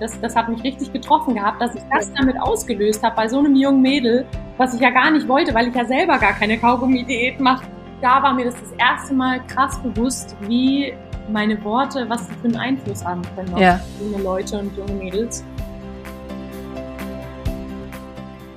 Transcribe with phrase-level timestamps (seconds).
[0.00, 3.38] das, das hat mich richtig getroffen gehabt, dass ich das damit ausgelöst habe bei so
[3.38, 4.26] einem jungen Mädel,
[4.58, 7.64] was ich ja gar nicht wollte, weil ich ja selber gar keine Kaugummi-Diät mache.
[8.00, 10.92] Da war mir das das erste Mal krass bewusst, wie
[11.30, 13.80] meine Worte, was sie für einen Einfluss haben können auf Ja.
[14.00, 15.44] junge Leute und junge Mädels.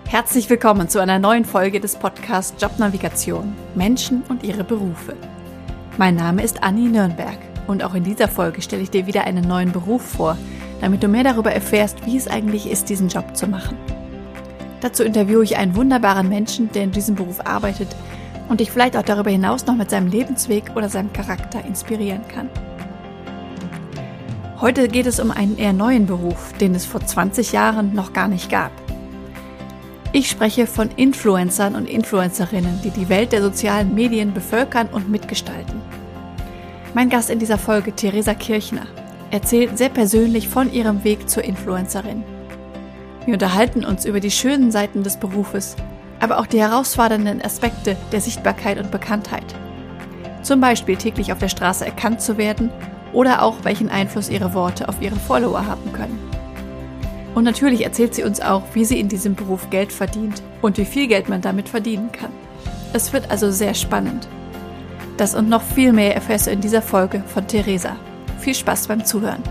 [0.08, 5.16] Herzlich willkommen zu einer neuen Folge des Podcasts Jobnavigation Menschen und ihre Berufe.
[5.98, 9.48] Mein Name ist Anni Nürnberg und auch in dieser Folge stelle ich dir wieder einen
[9.48, 10.38] neuen Beruf vor,
[10.82, 13.78] damit du mehr darüber erfährst, wie es eigentlich ist, diesen Job zu machen.
[14.82, 17.96] Dazu interviewe ich einen wunderbaren Menschen, der in diesem Beruf arbeitet
[18.50, 22.50] und dich vielleicht auch darüber hinaus noch mit seinem Lebensweg oder seinem Charakter inspirieren kann.
[24.60, 28.28] Heute geht es um einen eher neuen Beruf, den es vor 20 Jahren noch gar
[28.28, 28.72] nicht gab.
[30.14, 35.82] Ich spreche von Influencern und Influencerinnen, die die Welt der sozialen Medien bevölkern und mitgestalten.
[36.96, 38.88] Mein Gast in dieser Folge, Theresa Kirchner,
[39.32, 42.24] erzählt sehr persönlich von ihrem Weg zur Influencerin.
[43.26, 45.76] Wir unterhalten uns über die schönen Seiten des Berufes,
[46.20, 49.56] aber auch die herausfordernden Aspekte der Sichtbarkeit und Bekanntheit.
[50.44, 52.70] Zum Beispiel täglich auf der Straße erkannt zu werden
[53.14, 56.18] oder auch welchen Einfluss ihre Worte auf ihre Follower haben können.
[57.36, 60.86] Und natürlich erzählt sie uns auch, wie sie in diesem Beruf Geld verdient und wie
[60.86, 62.32] viel Geld man damit verdienen kann.
[62.94, 64.28] Es wird also sehr spannend.
[65.18, 67.98] Das und noch viel mehr erfährst du in dieser Folge von Theresa.
[68.40, 69.44] Viel Spaß beim Zuhören.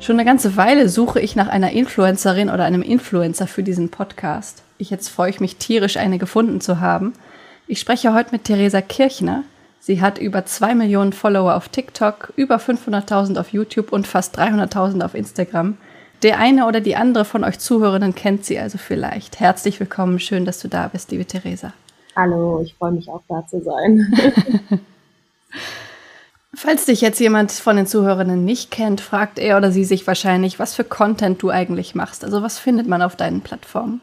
[0.00, 4.62] Schon eine ganze Weile suche ich nach einer Influencerin oder einem Influencer für diesen Podcast.
[4.78, 7.12] Ich jetzt freue ich mich tierisch, eine gefunden zu haben.
[7.66, 9.42] Ich spreche heute mit Theresa Kirchner.
[9.80, 15.04] Sie hat über zwei Millionen Follower auf TikTok, über 500.000 auf YouTube und fast 300.000
[15.04, 15.76] auf Instagram.
[16.22, 19.40] Der eine oder die andere von euch Zuhörenden kennt sie also vielleicht.
[19.40, 21.72] Herzlich willkommen, schön, dass du da bist, liebe Theresa.
[22.14, 24.12] Hallo, ich freue mich auch da zu sein.
[26.54, 30.58] Falls dich jetzt jemand von den Zuhörenden nicht kennt, fragt er oder sie sich wahrscheinlich,
[30.58, 32.24] was für Content du eigentlich machst.
[32.24, 34.00] Also was findet man auf deinen Plattformen?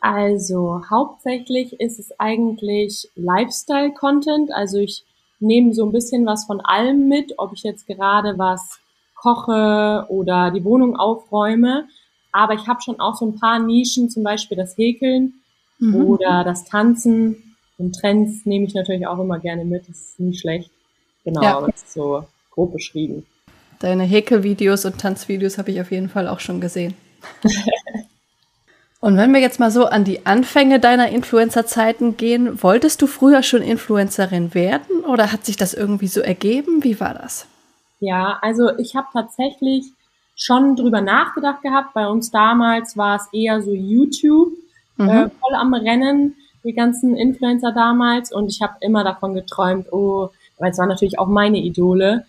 [0.00, 4.50] Also hauptsächlich ist es eigentlich Lifestyle-Content.
[4.52, 5.04] Also ich
[5.40, 8.80] nehme so ein bisschen was von allem mit, ob ich jetzt gerade was
[9.14, 11.86] koche oder die Wohnung aufräume.
[12.32, 15.34] Aber ich habe schon auch so ein paar Nischen, zum Beispiel das Häkeln
[15.78, 16.04] Mhm.
[16.06, 17.51] oder das Tanzen.
[17.78, 19.88] Und Trends nehme ich natürlich auch immer gerne mit.
[19.88, 20.70] Das ist nie schlecht.
[21.24, 21.56] Genau, Ja.
[21.58, 23.26] aber das ist so grob beschrieben.
[23.80, 26.94] Deine Häkelvideos und Tanzvideos habe ich auf jeden Fall auch schon gesehen.
[29.00, 33.42] und wenn wir jetzt mal so an die Anfänge deiner Influencer-Zeiten gehen, wolltest du früher
[33.42, 36.84] schon Influencerin werden oder hat sich das irgendwie so ergeben?
[36.84, 37.46] Wie war das?
[38.00, 39.84] Ja, also ich habe tatsächlich
[40.36, 41.94] schon drüber nachgedacht gehabt.
[41.94, 44.52] Bei uns damals war es eher so YouTube,
[44.98, 45.08] Mhm.
[45.08, 48.32] äh, voll am Rennen, die ganzen Influencer damals.
[48.32, 52.24] Und ich habe immer davon geträumt, oh, weil es waren natürlich auch meine Idole.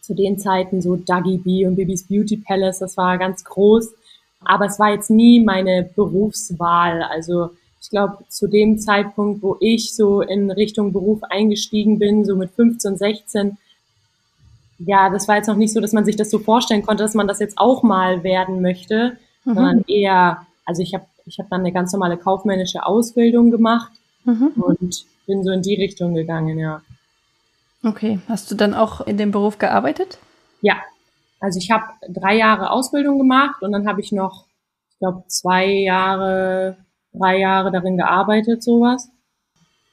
[0.00, 3.92] Zu den Zeiten so Dougie B und Bibis Beauty Palace, das war ganz groß.
[4.44, 7.02] Aber es war jetzt nie meine Berufswahl.
[7.02, 7.50] Also
[7.80, 12.50] ich glaube, zu dem Zeitpunkt, wo ich so in Richtung Beruf eingestiegen bin, so mit
[12.52, 13.56] 15, 16,
[14.78, 17.14] ja, das war jetzt noch nicht so, dass man sich das so vorstellen konnte, dass
[17.14, 19.16] man das jetzt auch mal werden möchte,
[19.46, 19.54] Mhm.
[19.54, 23.92] sondern eher, also ich habe ich hab dann eine ganz normale kaufmännische Ausbildung gemacht
[24.24, 24.52] Mhm.
[24.56, 26.80] und bin so in die Richtung gegangen, ja.
[27.84, 30.18] Okay, hast du dann auch in dem Beruf gearbeitet?
[30.62, 30.76] Ja,
[31.38, 34.46] also ich habe drei Jahre Ausbildung gemacht und dann habe ich noch,
[34.92, 36.76] ich glaube, zwei Jahre,
[37.12, 39.08] drei Jahre darin gearbeitet, sowas.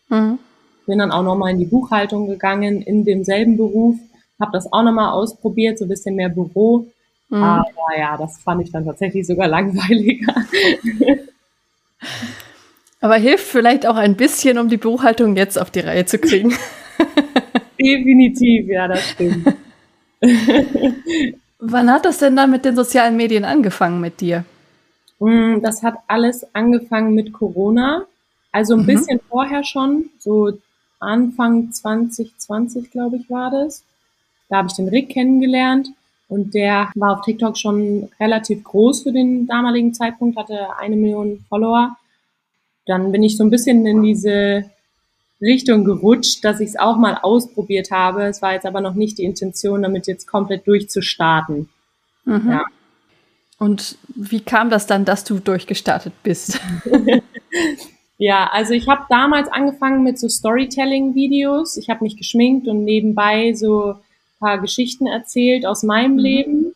[0.10, 0.40] Mhm.
[0.88, 3.98] Bin dann auch nochmal in die Buchhaltung gegangen, in demselben Beruf,
[4.40, 6.88] habe das auch nochmal ausprobiert, so ein bisschen mehr Büro.
[7.30, 7.44] Mhm.
[7.44, 10.34] Aber ja, das fand ich dann tatsächlich sogar langweiliger.
[13.02, 16.54] Aber hilft vielleicht auch ein bisschen, um die Buchhaltung jetzt auf die Reihe zu kriegen.
[17.80, 19.48] Definitiv, ja, das stimmt.
[21.60, 24.46] Wann hat das denn dann mit den sozialen Medien angefangen mit dir?
[25.20, 28.06] Mm, Das hat alles angefangen mit Corona.
[28.52, 28.86] Also ein Mhm.
[28.86, 30.54] bisschen vorher schon, so
[31.00, 33.84] Anfang 2020, glaube ich, war das.
[34.50, 35.90] Da habe ich den Rick kennengelernt
[36.33, 41.45] und der war auf TikTok schon relativ groß für den damaligen Zeitpunkt, hatte eine Million
[41.47, 41.95] Follower.
[42.88, 44.65] Dann bin ich so ein bisschen in diese
[45.39, 48.24] Richtung gerutscht, dass ich es auch mal ausprobiert habe.
[48.24, 51.69] Es war jetzt aber noch nicht die Intention, damit jetzt komplett durchzustarten.
[52.25, 52.50] Mhm.
[52.50, 52.65] Ja.
[53.59, 56.59] Und wie kam das dann, dass du durchgestartet bist?
[58.19, 61.75] Ja, also ich habe damals angefangen mit so Storytelling-Videos.
[61.75, 63.95] Ich habe mich geschminkt und nebenbei so
[64.44, 66.19] paar Geschichten erzählt aus meinem Mhm.
[66.19, 66.75] Leben.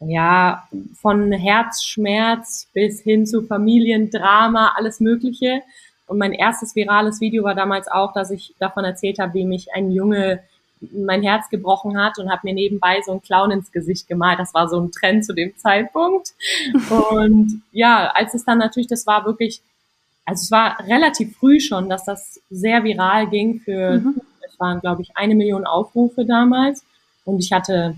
[0.00, 0.68] Ja,
[1.00, 5.62] von Herzschmerz bis hin zu Familiendrama, alles Mögliche.
[6.06, 9.72] Und mein erstes virales Video war damals auch, dass ich davon erzählt habe, wie mich
[9.74, 10.42] ein Junge
[10.92, 14.40] mein Herz gebrochen hat und habe mir nebenbei so einen Clown ins Gesicht gemalt.
[14.40, 16.32] Das war so ein Trend zu dem Zeitpunkt.
[16.90, 19.60] Und ja, als es dann natürlich, das war wirklich,
[20.24, 24.20] also es war relativ früh schon, dass das sehr viral ging für, mhm.
[24.44, 26.84] es waren glaube ich eine Million Aufrufe damals
[27.24, 27.96] und ich hatte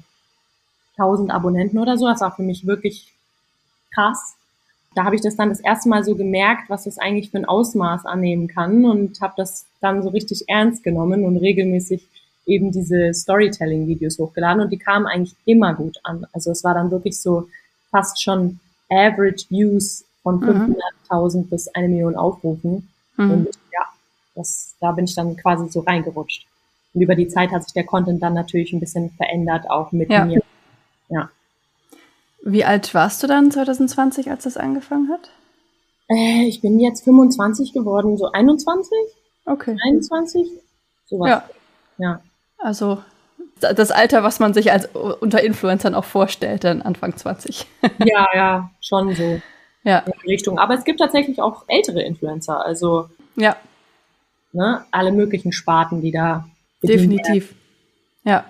[0.97, 2.07] 1000 Abonnenten oder so.
[2.07, 3.13] Das war für mich wirklich
[3.93, 4.37] krass.
[4.95, 7.45] Da habe ich das dann das erste Mal so gemerkt, was das eigentlich für ein
[7.45, 12.07] Ausmaß annehmen kann und habe das dann so richtig ernst genommen und regelmäßig
[12.47, 16.27] eben diese Storytelling-Videos hochgeladen und die kamen eigentlich immer gut an.
[16.33, 17.49] Also es war dann wirklich so
[17.91, 18.61] fast schon
[18.91, 21.49] Average Views von 500.000 mhm.
[21.49, 22.89] bis eine Million Aufrufen.
[23.17, 23.31] Mhm.
[23.31, 23.87] Und ja,
[24.35, 26.47] das, da bin ich dann quasi so reingerutscht.
[26.95, 30.11] Und über die Zeit hat sich der Content dann natürlich ein bisschen verändert, auch mit
[30.11, 30.25] ja.
[30.25, 30.43] mir.
[31.09, 31.29] Ja.
[32.45, 35.31] Wie alt warst du dann 2020, als das angefangen hat?
[36.09, 38.89] Äh, ich bin jetzt 25 geworden, so 21?
[39.47, 39.77] Okay.
[39.85, 40.49] 21?
[41.07, 41.29] Sowas.
[41.29, 41.49] Ja.
[41.99, 42.21] ja.
[42.59, 43.03] Also
[43.61, 47.67] das Alter, was man sich als unter Influencern auch vorstellt, dann Anfang 20.
[48.05, 49.41] ja, ja, schon so.
[49.85, 49.99] Ja.
[49.99, 50.59] In die Richtung.
[50.59, 53.57] Aber es gibt tatsächlich auch ältere Influencer, also ja.
[54.53, 56.47] Ne, alle möglichen Sparten, die da
[56.87, 57.55] Definitiv.
[58.25, 58.45] Ja.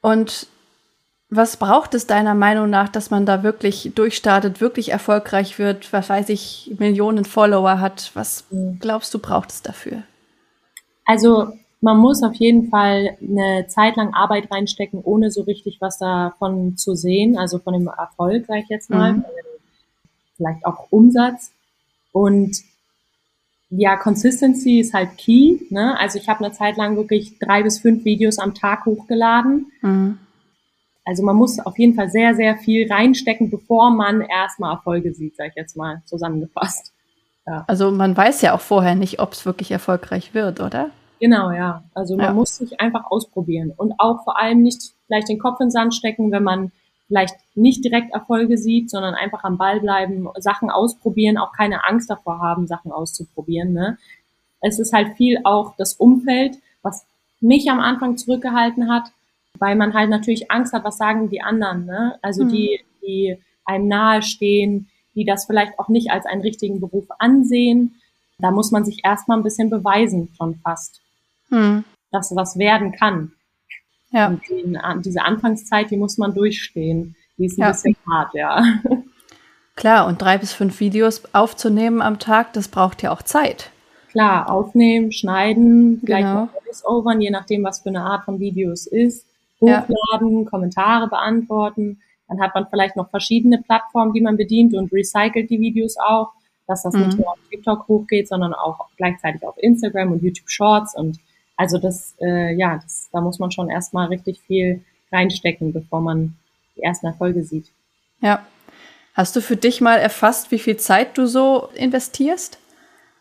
[0.00, 0.46] Und
[1.30, 6.08] was braucht es deiner Meinung nach, dass man da wirklich durchstartet, wirklich erfolgreich wird, was
[6.08, 8.10] weiß ich, Millionen Follower hat?
[8.14, 8.44] Was
[8.80, 10.02] glaubst du, braucht es dafür?
[11.04, 15.98] Also man muss auf jeden Fall eine Zeit lang Arbeit reinstecken, ohne so richtig was
[15.98, 19.24] davon zu sehen, also von dem Erfolg, sage ich jetzt mal, mhm.
[20.36, 21.52] vielleicht auch Umsatz.
[22.12, 22.56] Und
[23.70, 25.58] ja, Consistency ist halt key.
[25.70, 25.98] Ne?
[25.98, 29.70] Also ich habe eine Zeit lang wirklich drei bis fünf Videos am Tag hochgeladen.
[29.82, 30.18] Mhm.
[31.04, 35.36] Also man muss auf jeden Fall sehr, sehr viel reinstecken, bevor man erstmal Erfolge sieht,
[35.36, 36.92] sage ich jetzt mal zusammengefasst.
[37.46, 37.64] Ja.
[37.66, 40.90] Also man weiß ja auch vorher nicht, ob es wirklich erfolgreich wird, oder?
[41.18, 41.82] Genau, ja.
[41.94, 42.32] Also man ja.
[42.32, 45.94] muss sich einfach ausprobieren und auch vor allem nicht gleich den Kopf in den Sand
[45.94, 46.72] stecken, wenn man
[47.08, 52.10] vielleicht nicht direkt Erfolge sieht, sondern einfach am Ball bleiben, Sachen ausprobieren, auch keine Angst
[52.10, 53.72] davor haben, Sachen auszuprobieren.
[53.72, 53.98] Ne?
[54.60, 57.06] Es ist halt viel auch das Umfeld, was
[57.40, 59.10] mich am Anfang zurückgehalten hat,
[59.58, 62.18] weil man halt natürlich Angst hat, was sagen die anderen, ne?
[62.22, 62.48] Also mhm.
[62.50, 67.96] die, die einem nahestehen, die das vielleicht auch nicht als einen richtigen Beruf ansehen.
[68.38, 71.00] Da muss man sich erstmal ein bisschen beweisen, schon fast,
[71.50, 71.84] mhm.
[72.12, 73.32] dass was werden kann.
[74.10, 74.28] Ja.
[74.28, 77.14] Und die, diese Anfangszeit, die muss man durchstehen.
[77.36, 77.70] Die ist ein ja.
[77.70, 78.62] bisschen hart, ja.
[79.76, 83.70] Klar, und drei bis fünf Videos aufzunehmen am Tag, das braucht ja auch Zeit.
[84.10, 86.48] Klar, aufnehmen, schneiden, gleich genau.
[86.64, 89.26] Voice-Overn, je nachdem, was für eine Art von Videos ist,
[89.60, 90.50] hochladen, ja.
[90.50, 92.00] Kommentare beantworten.
[92.26, 96.32] Dann hat man vielleicht noch verschiedene Plattformen, die man bedient und recycelt die Videos auch,
[96.66, 97.06] dass das mhm.
[97.06, 101.18] nicht nur auf TikTok hochgeht, sondern auch gleichzeitig auf Instagram und YouTube Shorts und
[101.58, 104.80] also das, äh, ja, das, da muss man schon erstmal richtig viel
[105.12, 106.36] reinstecken, bevor man
[106.76, 107.66] die ersten Erfolge sieht.
[108.20, 108.46] Ja.
[109.12, 112.58] Hast du für dich mal erfasst, wie viel Zeit du so investierst?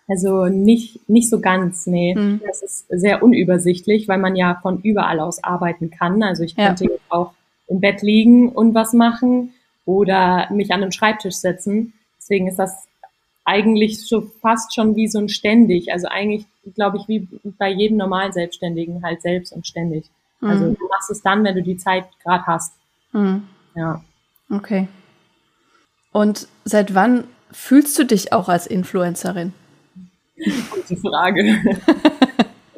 [0.08, 2.14] Also nicht, nicht so ganz, nee.
[2.14, 2.40] Hm.
[2.46, 6.22] Das ist sehr unübersichtlich, weil man ja von überall aus arbeiten kann.
[6.22, 6.92] Also ich könnte ja.
[6.92, 7.34] jetzt auch
[7.68, 9.54] im Bett liegen und was machen
[9.86, 11.94] oder mich an den Schreibtisch setzen.
[12.20, 12.88] Deswegen ist das
[13.48, 15.92] eigentlich so fast schon wie so ein ständig.
[15.94, 16.46] Also eigentlich,
[16.76, 17.28] glaube ich, wie
[17.58, 20.06] bei jedem normalen Selbstständigen halt selbst und ständig.
[20.42, 20.50] Mhm.
[20.50, 22.74] Also du machst es dann, wenn du die Zeit gerade hast.
[23.14, 23.44] Mhm.
[23.74, 24.04] Ja.
[24.50, 24.90] Okay.
[26.12, 29.54] Und seit wann fühlst du dich auch als Influencerin?
[30.70, 31.80] Gute Frage.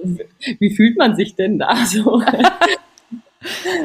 [0.59, 2.23] Wie fühlt man sich denn da so?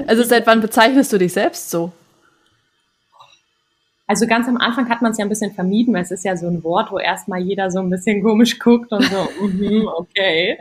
[0.09, 1.93] Also seit wann bezeichnest du dich selbst so?
[4.07, 6.37] Also ganz am Anfang hat man es ja ein bisschen vermieden, weil es ist ja
[6.37, 10.59] so ein Wort, wo erstmal jeder so ein bisschen komisch guckt und so, mm okay.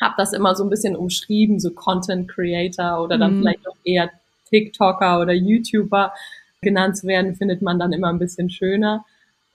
[0.00, 3.40] Hab das immer so ein bisschen umschrieben, so Content Creator oder dann mhm.
[3.40, 4.10] vielleicht auch eher
[4.50, 6.12] TikToker oder YouTuber
[6.60, 9.04] genannt zu werden, findet man dann immer ein bisschen schöner.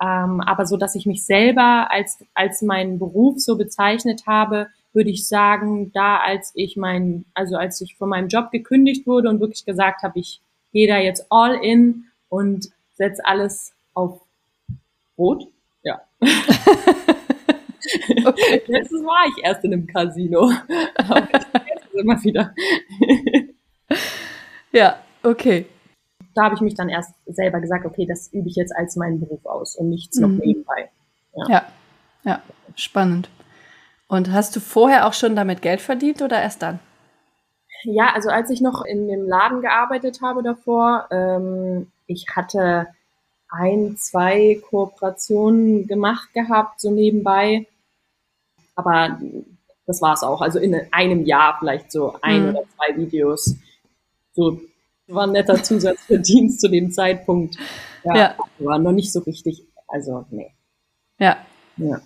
[0.02, 5.10] Ähm, aber so, dass ich mich selber als, als meinen Beruf so bezeichnet habe, würde
[5.10, 9.40] ich sagen, da als ich mein, also als ich von meinem Job gekündigt wurde und
[9.40, 10.42] wirklich gesagt habe, ich
[10.72, 14.22] gehe da jetzt all in und setze alles auf
[15.18, 15.48] Rot.
[15.84, 16.02] Ja.
[18.26, 18.62] okay.
[18.68, 20.52] Letztes war ich erst in einem Casino.
[21.94, 22.54] Immer wieder.
[24.72, 25.66] ja, okay.
[26.36, 29.20] Da habe ich mich dann erst selber gesagt, okay, das übe ich jetzt als meinen
[29.20, 30.38] Beruf aus und nichts noch mhm.
[30.38, 30.92] nebenbei.
[31.34, 31.46] Ja.
[31.50, 31.66] ja,
[32.24, 32.42] ja,
[32.76, 33.30] spannend.
[34.08, 36.80] Und hast du vorher auch schon damit Geld verdient oder erst dann?
[37.84, 42.88] Ja, also als ich noch in dem Laden gearbeitet habe davor, ähm, ich hatte
[43.50, 47.68] ein, zwei Kooperationen gemacht gehabt, so nebenbei.
[48.76, 49.20] Aber
[49.86, 50.42] das war es auch.
[50.42, 52.50] Also in einem Jahr vielleicht so ein mhm.
[52.50, 53.56] oder zwei Videos.
[54.34, 54.60] So
[55.08, 57.58] war ein netter Zusatzverdienst zu dem Zeitpunkt.
[58.04, 58.36] Ja, ja.
[58.60, 59.64] War noch nicht so richtig.
[59.88, 60.52] Also, nee.
[61.18, 61.38] Ja.
[61.78, 62.02] Ja.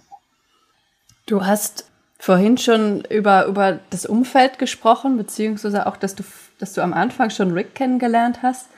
[1.26, 1.90] Du hast
[2.20, 6.24] vorhin schon über, über das Umfeld gesprochen, beziehungsweise auch, dass du,
[6.60, 8.70] dass du am Anfang schon Rick kennengelernt hast.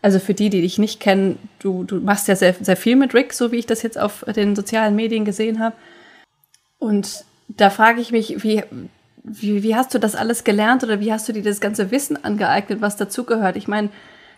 [0.00, 3.14] Also für die, die dich nicht kennen, du, du machst ja sehr, sehr viel mit
[3.14, 5.74] Rick, so wie ich das jetzt auf den sozialen Medien gesehen habe.
[6.78, 8.62] Und da frage ich mich, wie,
[9.24, 12.22] wie, wie hast du das alles gelernt oder wie hast du dir das ganze Wissen
[12.22, 13.56] angeeignet, was dazugehört?
[13.56, 13.88] Ich meine,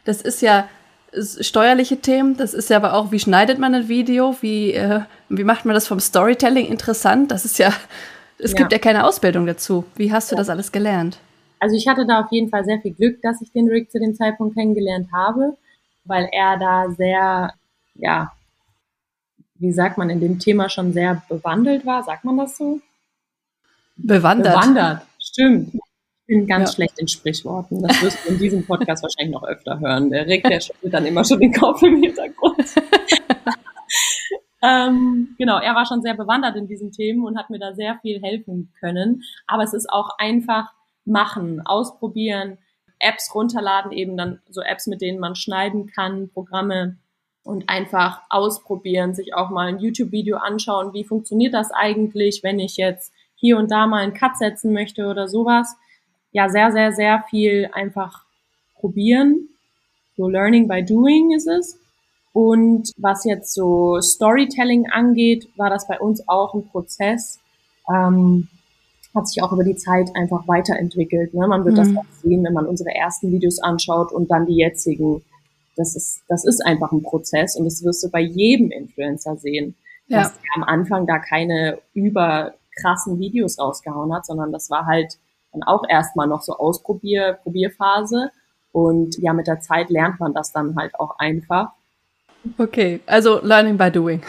[0.05, 0.67] das ist ja
[1.13, 5.45] steuerliche Themen, das ist ja aber auch, wie schneidet man ein Video, wie, äh, wie
[5.45, 7.31] macht man das vom Storytelling interessant?
[7.31, 7.73] Das ist ja,
[8.39, 8.59] es ja.
[8.59, 9.85] gibt ja keine Ausbildung dazu.
[9.97, 10.39] Wie hast du ja.
[10.39, 11.19] das alles gelernt?
[11.61, 14.01] Also ich hatte da auf jeden Fall sehr viel Glück, dass ich den Rick zu
[14.01, 15.59] dem Zeitpunkt kennengelernt habe,
[16.05, 17.53] weil er da sehr,
[17.95, 18.33] ja,
[19.57, 22.03] wie sagt man, in dem Thema schon sehr bewandelt war.
[22.03, 22.81] Sagt man das so?
[23.97, 24.55] Bewandert.
[24.55, 25.75] Bewandert, stimmt.
[25.75, 26.75] Ich bin ganz ja.
[26.77, 27.83] schlecht in Sprichworten.
[27.83, 30.11] Das wirst du in diesem Podcast wahrscheinlich noch öfter hören.
[30.11, 32.65] Der Rick, der schüttelt dann immer schon den Kopf im Hintergrund.
[34.63, 37.99] ähm, genau, er war schon sehr bewandert in diesen Themen und hat mir da sehr
[38.01, 39.23] viel helfen können.
[39.47, 40.73] Aber es ist auch einfach
[41.05, 42.59] machen, ausprobieren,
[42.99, 46.99] Apps runterladen, eben dann so Apps, mit denen man schneiden kann, Programme
[47.43, 52.77] und einfach ausprobieren, sich auch mal ein YouTube-Video anschauen, wie funktioniert das eigentlich, wenn ich
[52.77, 55.75] jetzt hier und da mal einen Cut setzen möchte oder sowas.
[56.33, 58.25] Ja, sehr, sehr, sehr viel einfach
[58.75, 59.49] probieren.
[60.17, 61.79] So Learning by Doing ist es.
[62.33, 67.41] Und was jetzt so Storytelling angeht, war das bei uns auch ein Prozess.
[67.93, 68.49] Ähm,
[69.15, 71.35] hat sich auch über die Zeit einfach weiterentwickelt.
[71.35, 71.47] Ne?
[71.47, 71.79] Man wird mhm.
[71.79, 75.23] das auch sehen, wenn man unsere ersten Videos anschaut und dann die jetzigen.
[75.77, 79.75] Das ist, das ist einfach ein Prozess und das wirst du bei jedem Influencer sehen.
[80.09, 80.23] Ja.
[80.23, 85.19] Dass der am Anfang da keine über krassen Videos rausgehauen hat, sondern das war halt
[85.53, 88.31] dann auch erstmal noch so Ausprobier, Probierphase.
[88.73, 91.71] Und ja, mit der Zeit lernt man das dann halt auch einfach.
[92.59, 94.23] Okay, also Learning by Doing.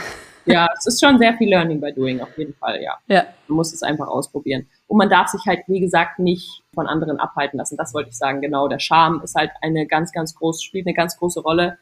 [0.45, 2.97] Ja, es ist schon sehr viel Learning by Doing, auf jeden Fall, ja.
[3.07, 3.25] ja.
[3.47, 4.67] Man muss es einfach ausprobieren.
[4.87, 7.77] Und man darf sich halt, wie gesagt, nicht von anderen abhalten lassen.
[7.77, 8.67] Das wollte ich sagen, genau.
[8.67, 11.77] Der Charme ist halt eine ganz, ganz große, spielt eine ganz große Rolle,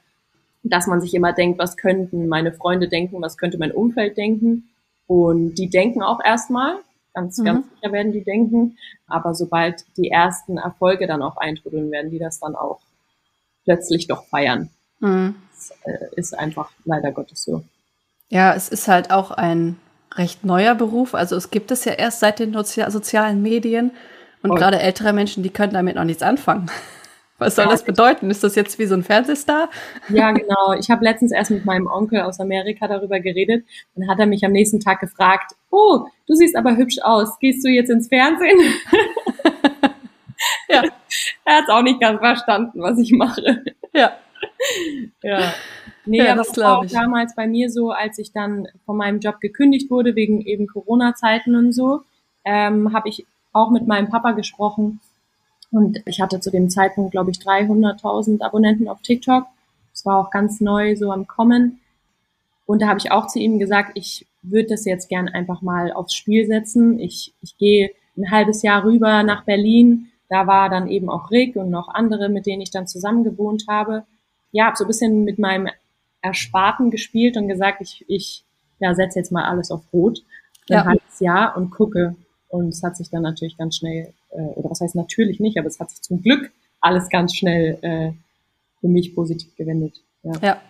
[0.64, 4.70] dass man sich immer denkt, was könnten meine Freunde denken, was könnte mein Umfeld denken.
[5.08, 6.76] Und die denken auch erstmal,
[7.14, 7.46] ganz, mhm.
[7.46, 8.78] ganz sicher werden die denken.
[9.08, 12.80] Aber sobald die ersten Erfolge dann auch eintrudeln, werden die das dann auch
[13.64, 14.70] plötzlich doch feiern.
[15.00, 15.36] Mhm.
[15.52, 17.64] Das äh, ist einfach leider Gottes so.
[18.30, 19.78] Ja, es ist halt auch ein
[20.16, 21.16] recht neuer Beruf.
[21.16, 23.92] Also es gibt es ja erst seit den sozialen Medien.
[24.42, 26.72] Und gerade ältere Menschen, die können damit noch nichts anfangen.
[27.40, 28.30] Was soll ja, das bedeuten?
[28.30, 29.70] Ist das jetzt wie so ein Fernsehstar?
[30.10, 30.74] Ja, genau.
[30.78, 33.66] Ich habe letztens erst mit meinem Onkel aus Amerika darüber geredet.
[33.96, 37.40] Dann hat er mich am nächsten Tag gefragt, oh, du siehst aber hübsch aus.
[37.40, 38.60] Gehst du jetzt ins Fernsehen?
[40.70, 40.84] ja.
[41.46, 43.64] Er hat auch nicht ganz verstanden, was ich mache.
[43.94, 44.12] Ja.
[45.24, 45.54] Ja.
[46.06, 49.40] Nee, ja, das war auch damals bei mir so, als ich dann von meinem Job
[49.40, 52.02] gekündigt wurde, wegen eben Corona-Zeiten und so,
[52.46, 55.00] ähm, habe ich auch mit meinem Papa gesprochen
[55.72, 59.46] und ich hatte zu dem Zeitpunkt, glaube ich, 300.000 Abonnenten auf TikTok.
[59.92, 61.80] Das war auch ganz neu so am Kommen.
[62.66, 65.92] Und da habe ich auch zu ihm gesagt, ich würde das jetzt gern einfach mal
[65.92, 67.00] aufs Spiel setzen.
[67.00, 70.08] Ich, ich gehe ein halbes Jahr rüber nach Berlin.
[70.30, 73.66] Da war dann eben auch Rick und noch andere, mit denen ich dann zusammen gewohnt
[73.68, 74.06] habe.
[74.52, 75.68] Ja, habe so ein bisschen mit meinem
[76.22, 78.44] Ersparten gespielt und gesagt, ich, ich
[78.80, 80.20] ja, setze jetzt mal alles auf Rot.
[80.70, 80.86] Ein ja.
[80.86, 82.16] halbes Jahr und gucke.
[82.48, 85.68] Und es hat sich dann natürlich ganz schnell äh, oder was heißt natürlich nicht, aber
[85.68, 88.12] es hat sich zum Glück alles ganz schnell äh,
[88.80, 90.02] für mich positiv gewendet.
[90.24, 90.34] Ja.
[90.42, 90.62] ja.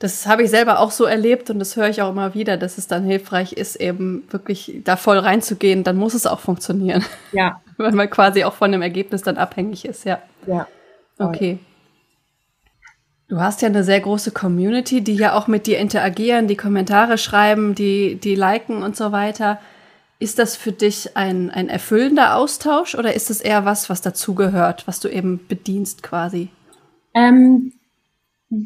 [0.00, 2.78] Das habe ich selber auch so erlebt und das höre ich auch immer wieder, dass
[2.78, 7.04] es dann hilfreich ist, eben wirklich da voll reinzugehen, dann muss es auch funktionieren.
[7.32, 7.62] Ja.
[7.76, 10.20] Weil man quasi auch von dem Ergebnis dann abhängig ist, ja.
[10.46, 10.66] Ja.
[11.18, 11.58] Okay.
[13.34, 17.18] Du hast ja eine sehr große Community, die ja auch mit dir interagieren, die Kommentare
[17.18, 19.58] schreiben, die, die liken und so weiter.
[20.20, 24.86] Ist das für dich ein, ein erfüllender Austausch oder ist es eher was, was dazugehört,
[24.86, 26.50] was du eben bedienst quasi?
[27.12, 27.72] Ähm,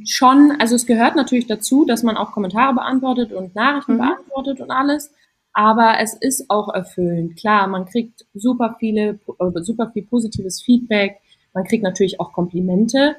[0.04, 4.00] schon, also es gehört natürlich dazu, dass man auch Kommentare beantwortet und Nachrichten mhm.
[4.00, 5.14] beantwortet und alles.
[5.54, 7.36] Aber es ist auch erfüllend.
[7.36, 11.20] Klar, man kriegt super viele, äh, super viel positives Feedback.
[11.54, 13.16] Man kriegt natürlich auch Komplimente.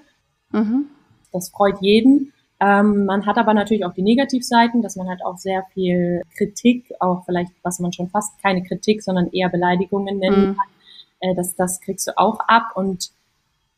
[0.52, 0.90] Mhm.
[1.32, 2.34] Das freut jeden.
[2.62, 6.92] Ähm, man hat aber natürlich auch die Negativseiten, dass man halt auch sehr viel Kritik,
[7.00, 10.56] auch vielleicht, was man schon fast keine Kritik, sondern eher Beleidigungen nennen mhm.
[10.56, 10.68] kann.
[11.22, 13.12] Äh, das, das kriegst du auch ab und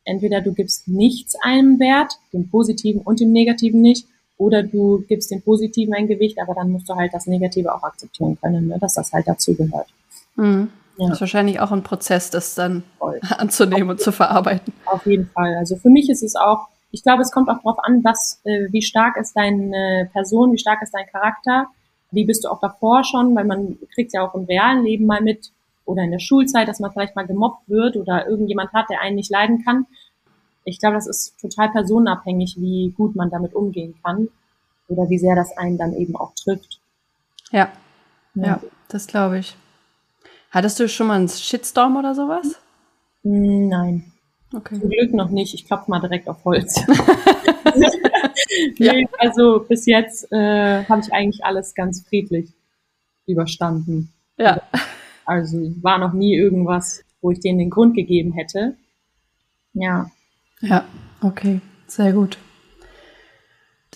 [0.04, 4.06] entweder du gibst nichts einem Wert, dem Positiven und dem Negativen nicht,
[4.36, 7.82] oder du gibst dem Positiven ein Gewicht, aber dann musst du halt das Negative auch
[7.82, 9.86] akzeptieren können, ne, dass das halt dazu gehört.
[10.36, 10.70] Mhm.
[10.98, 11.06] Ja.
[11.06, 13.20] Das ist wahrscheinlich auch ein Prozess, das dann Voll.
[13.38, 14.72] anzunehmen und zu verarbeiten.
[14.84, 15.54] Auf jeden Fall.
[15.56, 18.70] Also für mich ist es auch, ich glaube, es kommt auch darauf an, was, äh,
[18.70, 21.66] wie stark ist deine Person, wie stark ist dein Charakter,
[22.10, 25.22] wie bist du auch davor schon, weil man kriegt ja auch im realen Leben mal
[25.22, 25.50] mit
[25.86, 29.16] oder in der Schulzeit, dass man vielleicht mal gemobbt wird oder irgendjemand hat, der einen
[29.16, 29.86] nicht leiden kann.
[30.64, 34.28] Ich glaube, das ist total personenabhängig, wie gut man damit umgehen kann
[34.88, 36.78] oder wie sehr das einen dann eben auch trifft.
[37.50, 37.72] Ja,
[38.34, 39.56] ja, ja das glaube ich.
[40.50, 42.60] Hattest du schon mal einen Shitstorm oder sowas?
[43.22, 44.11] Hm, nein.
[44.54, 44.78] Okay.
[44.78, 45.54] Zum Glück noch nicht.
[45.54, 46.84] Ich klopfe mal direkt auf Holz.
[48.78, 49.08] nee, ja.
[49.18, 52.50] Also bis jetzt äh, habe ich eigentlich alles ganz friedlich
[53.26, 54.12] überstanden.
[54.36, 54.60] Ja.
[55.24, 58.76] Also war noch nie irgendwas, wo ich denen den Grund gegeben hätte.
[59.72, 60.10] Ja.
[60.60, 60.84] Ja,
[61.22, 62.38] okay, sehr gut.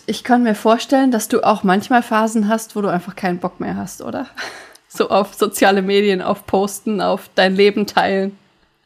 [0.05, 3.59] Ich kann mir vorstellen, dass du auch manchmal Phasen hast, wo du einfach keinen Bock
[3.59, 4.27] mehr hast, oder?
[4.89, 8.37] So auf soziale Medien, auf Posten, auf dein Leben teilen.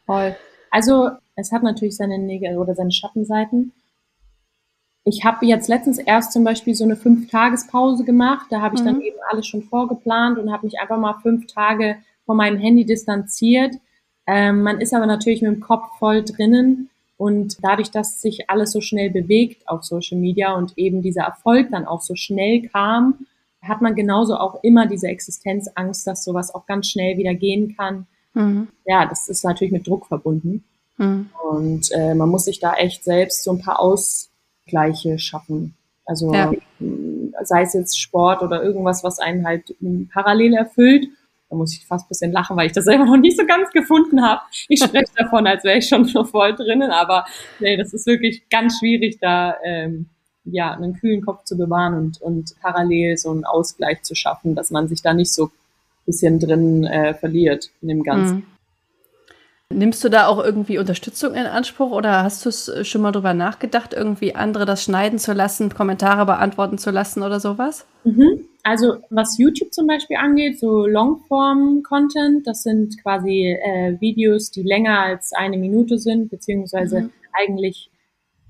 [0.08, 0.36] Voll.
[0.72, 3.74] Also es hat natürlich seine Neg oder seine Schattenseiten.
[5.04, 8.48] Ich habe jetzt letztens erst zum Beispiel so eine Fünf-Tages-Pause gemacht.
[8.50, 8.86] Da habe ich mhm.
[8.86, 12.86] dann eben alles schon vorgeplant und habe mich einfach mal fünf Tage von meinem Handy
[12.86, 13.76] distanziert.
[14.28, 18.72] Ähm, man ist aber natürlich mit dem Kopf voll drinnen und dadurch, dass sich alles
[18.72, 23.26] so schnell bewegt auf Social Media und eben dieser Erfolg dann auch so schnell kam,
[23.62, 28.08] hat man genauso auch immer diese Existenzangst, dass sowas auch ganz schnell wieder gehen kann.
[28.34, 28.70] Mhm.
[28.86, 30.64] Ja, das ist natürlich mit Druck verbunden.
[31.02, 31.30] Mhm.
[31.50, 35.76] Und äh, man muss sich da echt selbst so ein paar Ausgleiche schaffen.
[36.06, 36.52] Also ja.
[37.44, 39.76] sei es jetzt Sport oder irgendwas, was einen halt
[40.14, 41.08] parallel erfüllt.
[41.50, 43.72] Da muss ich fast ein bisschen lachen, weil ich das selber noch nicht so ganz
[43.72, 44.42] gefunden habe.
[44.68, 47.26] Ich spreche davon, als wäre ich schon voll drinnen, aber
[47.60, 50.08] nee, das ist wirklich ganz schwierig, da ähm,
[50.44, 54.72] ja, einen kühlen Kopf zu bewahren und, und parallel so einen Ausgleich zu schaffen, dass
[54.72, 55.52] man sich da nicht so
[56.06, 58.38] bisschen drin äh, verliert in dem Ganzen.
[58.38, 58.44] Mhm.
[59.74, 63.34] Nimmst du da auch irgendwie Unterstützung in Anspruch oder hast du es schon mal drüber
[63.34, 67.86] nachgedacht, irgendwie andere das schneiden zu lassen, Kommentare beantworten zu lassen oder sowas?
[68.04, 68.48] Mhm.
[68.64, 75.00] Also was YouTube zum Beispiel angeht, so Longform-Content, das sind quasi äh, Videos, die länger
[75.00, 77.12] als eine Minute sind, beziehungsweise mhm.
[77.34, 77.90] eigentlich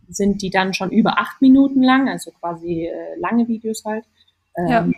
[0.09, 4.03] sind die dann schon über acht Minuten lang, also quasi äh, lange Videos halt.
[4.57, 4.89] Ähm, ja.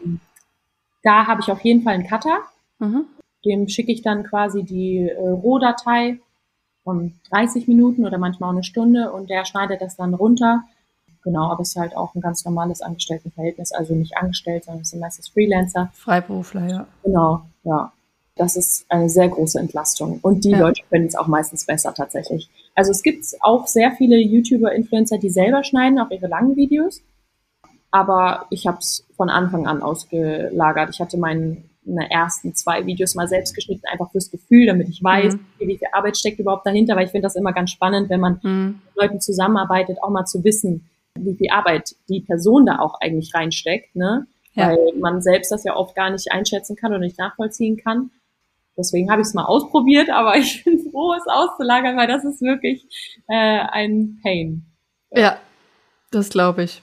[1.03, 2.39] Da habe ich auf jeden Fall einen Cutter.
[2.79, 3.05] Mhm.
[3.45, 6.19] Dem schicke ich dann quasi die äh, Rohdatei
[6.84, 10.63] von 30 Minuten oder manchmal auch eine Stunde und der schneidet das dann runter.
[11.23, 14.89] Genau, aber es ist halt auch ein ganz normales Angestelltenverhältnis, also nicht angestellt, sondern es
[14.89, 15.89] sind meistens Freelancer.
[15.93, 16.88] Freiberufler, ja.
[17.03, 17.93] Genau, ja.
[18.36, 20.19] Das ist eine sehr große Entlastung.
[20.21, 20.60] Und die ja.
[20.60, 22.49] Leute können es auch meistens besser tatsächlich.
[22.73, 27.01] Also es gibt auch sehr viele YouTuber, Influencer, die selber schneiden, auch ihre langen Videos.
[27.91, 30.89] Aber ich habe es von Anfang an ausgelagert.
[30.89, 31.17] Ich hatte
[31.85, 35.45] meine ersten zwei Videos mal selbst geschnitten, einfach fürs Gefühl, damit ich weiß, mhm.
[35.59, 38.39] wie viel Arbeit steckt überhaupt dahinter, weil ich finde das immer ganz spannend, wenn man
[38.43, 38.81] mhm.
[38.85, 43.33] mit Leuten zusammenarbeitet, auch mal zu wissen, wie viel Arbeit die Person da auch eigentlich
[43.33, 44.27] reinsteckt, ne?
[44.55, 44.69] Ja.
[44.69, 48.11] Weil man selbst das ja oft gar nicht einschätzen kann oder nicht nachvollziehen kann.
[48.77, 52.41] Deswegen habe ich es mal ausprobiert, aber ich bin froh, es auszulagern, weil das ist
[52.41, 52.85] wirklich
[53.27, 54.65] äh, ein Pain.
[55.11, 55.37] Ja,
[56.11, 56.81] das glaube ich.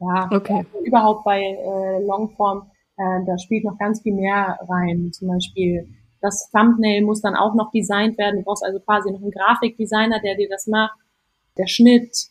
[0.00, 0.64] Ja, okay.
[0.72, 2.70] Also überhaupt bei äh, Longform,
[3.00, 5.10] äh, da spielt noch ganz viel mehr rein.
[5.12, 5.88] Zum Beispiel
[6.20, 8.40] das Thumbnail muss dann auch noch designt werden.
[8.40, 10.98] Du brauchst also quasi noch einen Grafikdesigner, der dir das macht.
[11.56, 12.28] Der Schnitt,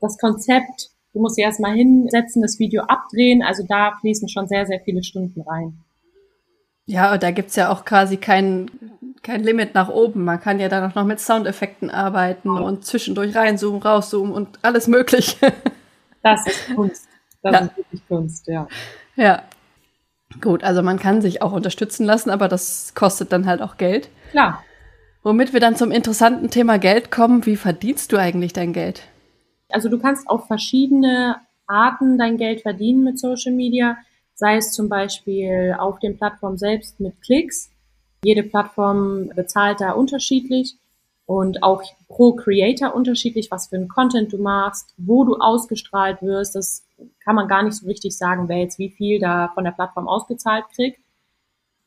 [0.00, 0.90] das Konzept.
[1.12, 3.42] Du musst dir erstmal hinsetzen, das Video abdrehen.
[3.42, 5.78] Also da fließen schon sehr, sehr viele Stunden rein.
[6.86, 8.68] Ja, und da gibt's ja auch quasi kein,
[9.22, 10.24] kein Limit nach oben.
[10.24, 14.88] Man kann ja dann auch noch mit Soundeffekten arbeiten und zwischendurch reinzoomen, rauszoomen und alles
[14.88, 15.52] mögliche.
[16.26, 17.06] Das ist Kunst.
[17.42, 17.58] Das ja.
[17.58, 18.66] ist wirklich Kunst, ja.
[19.14, 19.42] Ja.
[20.40, 24.08] Gut, also man kann sich auch unterstützen lassen, aber das kostet dann halt auch Geld.
[24.30, 24.64] Klar.
[25.22, 27.46] Womit wir dann zum interessanten Thema Geld kommen.
[27.46, 29.02] Wie verdienst du eigentlich dein Geld?
[29.70, 33.96] Also du kannst auf verschiedene Arten dein Geld verdienen mit Social Media
[34.34, 37.70] sei es zum Beispiel auf den Plattformen selbst mit Klicks.
[38.24, 40.76] Jede Plattform bezahlt da unterschiedlich
[41.26, 46.54] und auch pro Creator unterschiedlich, was für ein Content du machst, wo du ausgestrahlt wirst.
[46.54, 46.83] Das
[47.22, 50.08] kann man gar nicht so richtig sagen, wer jetzt wie viel da von der Plattform
[50.08, 51.00] ausgezahlt kriegt.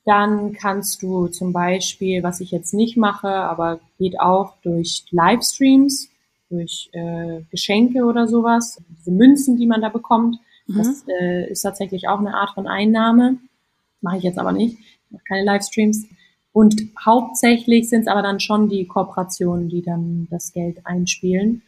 [0.05, 6.09] Dann kannst du zum Beispiel, was ich jetzt nicht mache, aber geht auch durch Livestreams,
[6.49, 10.77] durch äh, Geschenke oder sowas, diese Münzen, die man da bekommt, Mhm.
[10.77, 13.37] Das äh, ist tatsächlich auch eine Art von Einnahme.
[14.01, 14.77] Mache ich jetzt aber nicht.
[14.77, 16.05] Ich mache keine Livestreams.
[16.51, 21.61] Und hauptsächlich sind es aber dann schon die Kooperationen, die dann das Geld einspielen.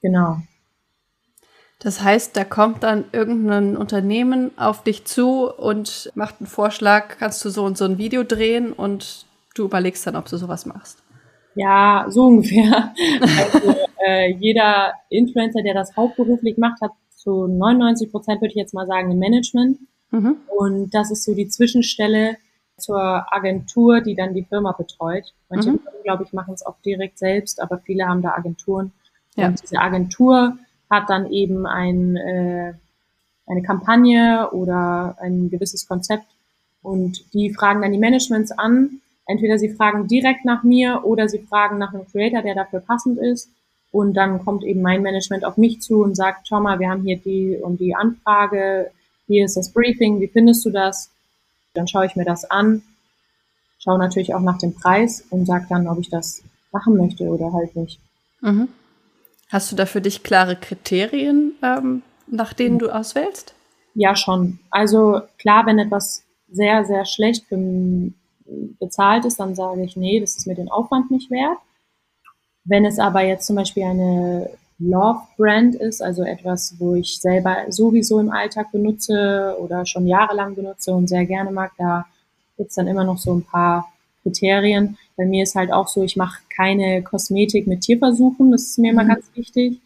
[0.00, 0.38] Genau.
[1.82, 7.44] Das heißt, da kommt dann irgendein Unternehmen auf dich zu und macht einen Vorschlag, kannst
[7.44, 11.02] du so und so ein Video drehen und du überlegst dann, ob du sowas machst.
[11.56, 12.94] Ja, so ungefähr.
[13.20, 13.74] Also
[14.06, 18.86] äh, jeder Influencer, der das hauptberuflich macht, hat zu 99 Prozent, würde ich jetzt mal
[18.86, 19.78] sagen, ein Management.
[20.12, 20.36] Mhm.
[20.56, 22.36] Und das ist so die Zwischenstelle
[22.76, 25.34] zur Agentur, die dann die Firma betreut.
[25.48, 25.80] Manche, mhm.
[26.04, 28.92] glaube ich, machen es auch direkt selbst, aber viele haben da Agenturen.
[29.34, 29.48] Ja.
[29.48, 30.58] Und diese Agentur
[30.92, 32.74] hat dann eben ein, äh,
[33.46, 36.26] eine Kampagne oder ein gewisses Konzept
[36.82, 39.00] und die fragen dann die Managements an.
[39.26, 43.18] Entweder sie fragen direkt nach mir oder sie fragen nach einem Creator, der dafür passend
[43.18, 43.48] ist.
[43.90, 47.02] Und dann kommt eben mein Management auf mich zu und sagt, schau mal, wir haben
[47.02, 48.90] hier die und die Anfrage,
[49.26, 51.10] hier ist das Briefing, wie findest du das?
[51.74, 52.82] Dann schaue ich mir das an,
[53.78, 57.52] schaue natürlich auch nach dem Preis und sage dann, ob ich das machen möchte oder
[57.52, 58.00] halt nicht.
[58.40, 58.68] Mhm.
[59.52, 63.54] Hast du da für dich klare Kriterien, ähm, nach denen du auswählst?
[63.94, 64.60] Ja, schon.
[64.70, 67.44] Also klar, wenn etwas sehr, sehr schlecht
[68.80, 71.58] bezahlt ist, dann sage ich, nee, das ist mir den Aufwand nicht wert.
[72.64, 78.20] Wenn es aber jetzt zum Beispiel eine Love-Brand ist, also etwas, wo ich selber sowieso
[78.20, 82.06] im Alltag benutze oder schon jahrelang benutze und sehr gerne mag, da
[82.56, 83.91] gibt's dann immer noch so ein paar
[84.22, 84.96] Kriterien.
[85.16, 88.92] Bei mir ist halt auch so, ich mache keine Kosmetik mit Tierversuchen, das ist mir
[88.92, 89.08] immer mhm.
[89.08, 89.80] ganz wichtig.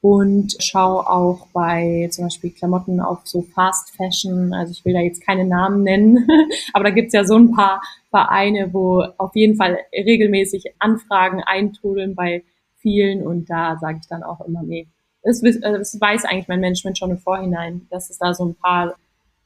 [0.00, 5.00] Und schaue auch bei zum Beispiel Klamotten auf so Fast Fashion, also ich will da
[5.00, 6.28] jetzt keine Namen nennen,
[6.72, 12.14] aber da gibt's ja so ein paar Vereine, wo auf jeden Fall regelmäßig Anfragen eintrudeln
[12.14, 12.44] bei
[12.76, 14.86] vielen und da sage ich dann auch immer, nee,
[15.22, 18.94] das, das weiß eigentlich mein Management schon im Vorhinein, dass es da so ein paar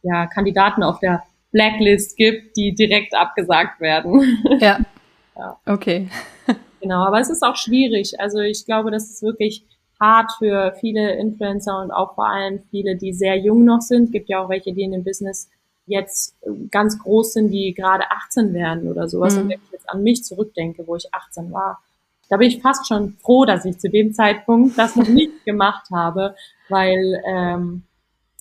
[0.03, 4.39] ja, Kandidaten auf der Blacklist gibt, die direkt abgesagt werden.
[4.59, 4.81] Ja.
[5.37, 5.59] ja.
[5.67, 6.09] Okay.
[6.81, 8.19] genau, aber es ist auch schwierig.
[8.19, 9.65] Also ich glaube, das ist wirklich
[10.01, 14.07] hart für viele Influencer und auch vor allem viele, die sehr jung noch sind.
[14.07, 15.49] Es gibt ja auch welche, die in dem Business
[15.87, 16.37] jetzt
[16.71, 19.35] ganz groß sind, die gerade 18 werden oder sowas.
[19.35, 19.43] Mhm.
[19.43, 21.81] Und wenn ich jetzt an mich zurückdenke, wo ich 18 war,
[22.29, 25.89] da bin ich fast schon froh, dass ich zu dem Zeitpunkt das noch nicht gemacht
[25.93, 26.35] habe,
[26.69, 27.83] weil ähm,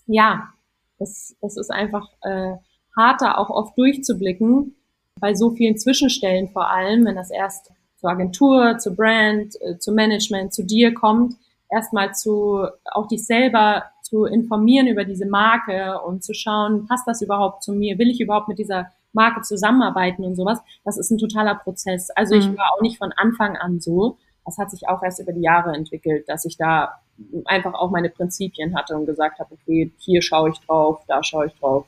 [0.08, 0.50] ja,
[0.98, 2.54] das, das ist einfach äh,
[2.96, 4.76] harter auch oft durchzublicken,
[5.20, 9.92] bei so vielen Zwischenstellen vor allem, wenn das erst zur Agentur, zur Brand, äh, zu
[9.92, 11.36] Management, zu dir kommt,
[11.70, 17.22] erstmal zu auch dich selber zu informieren über diese Marke und zu schauen, passt das
[17.22, 17.98] überhaupt zu mir?
[17.98, 20.60] Will ich überhaupt mit dieser Marke zusammenarbeiten und sowas?
[20.84, 22.10] Das ist ein totaler Prozess.
[22.10, 22.58] Also ich mhm.
[22.58, 24.18] war auch nicht von Anfang an so.
[24.44, 27.00] Das hat sich auch erst über die Jahre entwickelt, dass ich da
[27.46, 31.46] einfach auch meine Prinzipien hatte und gesagt habe, okay, hier schaue ich drauf, da schaue
[31.46, 31.86] ich drauf.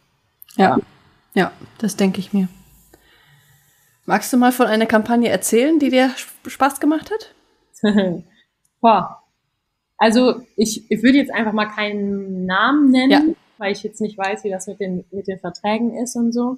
[0.55, 0.77] Ja.
[0.77, 0.77] Ja,
[1.77, 2.47] das denke ich mir.
[4.05, 6.11] Magst du mal von einer Kampagne erzählen, die dir
[6.45, 7.33] Spaß gemacht hat?
[8.81, 9.23] Boah.
[9.97, 13.21] Also ich, ich würde jetzt einfach mal keinen Namen nennen, ja.
[13.57, 16.57] weil ich jetzt nicht weiß, wie das mit den, mit den Verträgen ist und so.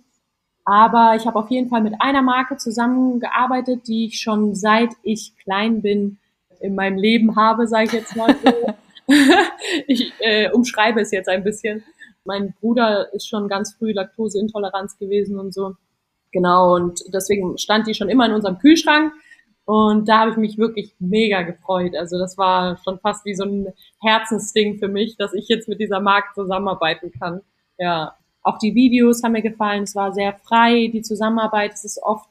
[0.64, 5.34] Aber ich habe auf jeden Fall mit einer Marke zusammengearbeitet, die ich schon seit ich
[5.44, 6.18] klein bin
[6.60, 8.74] in meinem Leben habe, sage ich jetzt mal so.
[9.88, 11.84] ich äh, umschreibe es jetzt ein bisschen.
[12.26, 15.76] Mein Bruder ist schon ganz früh Laktoseintoleranz gewesen und so.
[16.32, 19.14] Genau, und deswegen stand die schon immer in unserem Kühlschrank.
[19.66, 21.96] Und da habe ich mich wirklich mega gefreut.
[21.96, 25.80] Also das war schon fast wie so ein Herzensding für mich, dass ich jetzt mit
[25.80, 27.42] dieser Marke zusammenarbeiten kann.
[27.78, 29.84] Ja, auch die Videos haben mir gefallen.
[29.84, 31.74] Es war sehr frei, die Zusammenarbeit.
[31.74, 32.30] Es ist oft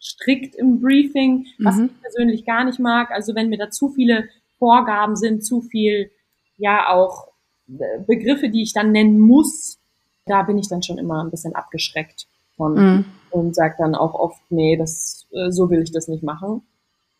[0.00, 1.86] strikt im Briefing, was mhm.
[1.86, 3.10] ich persönlich gar nicht mag.
[3.10, 4.28] Also wenn mir da zu viele
[4.58, 6.10] Vorgaben sind, zu viel,
[6.58, 7.28] ja auch
[7.66, 9.78] Begriffe, die ich dann nennen muss,
[10.26, 13.04] da bin ich dann schon immer ein bisschen abgeschreckt von mhm.
[13.30, 16.62] und sage dann auch oft, nee, das äh, so will ich das nicht machen,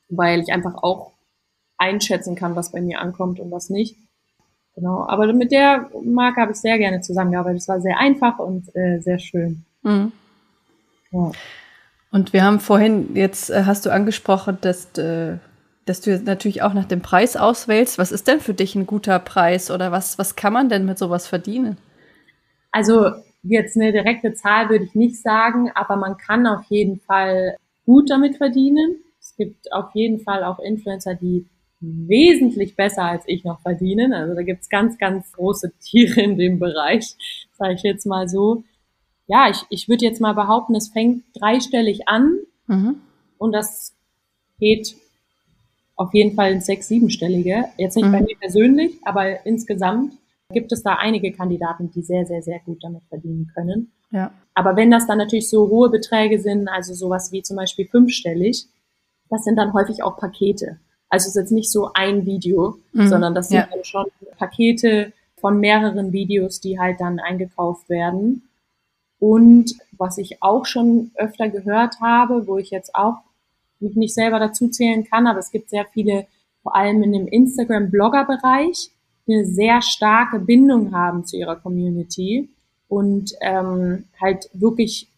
[0.09, 1.12] weil ich einfach auch
[1.76, 3.96] einschätzen kann, was bei mir ankommt und was nicht.
[4.74, 7.61] Genau, aber mit der Marke habe ich sehr gerne zusammengearbeitet.
[7.61, 9.64] Es war sehr einfach und äh, sehr schön.
[9.83, 10.12] Mhm.
[11.12, 11.30] Ja.
[12.11, 15.38] Und wir haben vorhin, jetzt äh, hast du angesprochen, dass äh,
[15.87, 17.99] dass du natürlich auch nach dem Preis auswählst.
[17.99, 20.99] Was ist denn für dich ein guter Preis oder was, was kann man denn mit
[20.99, 21.77] sowas verdienen?
[22.70, 23.11] Also
[23.42, 28.11] jetzt eine direkte Zahl würde ich nicht sagen, aber man kann auf jeden Fall gut
[28.11, 28.97] damit verdienen.
[29.20, 31.47] Es gibt auf jeden Fall auch Influencer, die
[31.81, 34.12] wesentlich besser als ich noch verdienen.
[34.12, 37.14] Also da gibt's ganz, ganz große Tiere in dem Bereich,
[37.53, 38.64] sage ich jetzt mal so.
[39.27, 42.97] Ja, ich, ich würde jetzt mal behaupten, es fängt dreistellig an mhm.
[43.38, 43.94] und das
[44.59, 44.97] geht
[45.96, 47.66] auf jeden Fall sechs, siebenstellige.
[47.76, 48.12] Jetzt nicht mhm.
[48.12, 50.14] bei mir persönlich, aber insgesamt
[50.52, 53.92] gibt es da einige Kandidaten, die sehr, sehr, sehr gut damit verdienen können.
[54.11, 54.33] Ja.
[54.54, 58.66] Aber wenn das dann natürlich so hohe Beträge sind, also sowas wie zum Beispiel fünfstellig,
[59.30, 60.78] das sind dann häufig auch Pakete.
[61.09, 63.09] Also es ist jetzt nicht so ein Video, mhm.
[63.09, 63.68] sondern das sind ja.
[63.70, 68.48] dann schon Pakete von mehreren Videos, die halt dann eingekauft werden.
[69.18, 73.18] Und was ich auch schon öfter gehört habe, wo ich jetzt auch
[73.81, 76.27] mich nicht selber dazu zählen kann, aber es gibt sehr viele,
[76.63, 78.91] vor allem in dem Instagram-Blogger-Bereich,
[79.27, 82.49] die eine sehr starke Bindung haben zu ihrer Community
[82.89, 85.09] und ähm, halt wirklich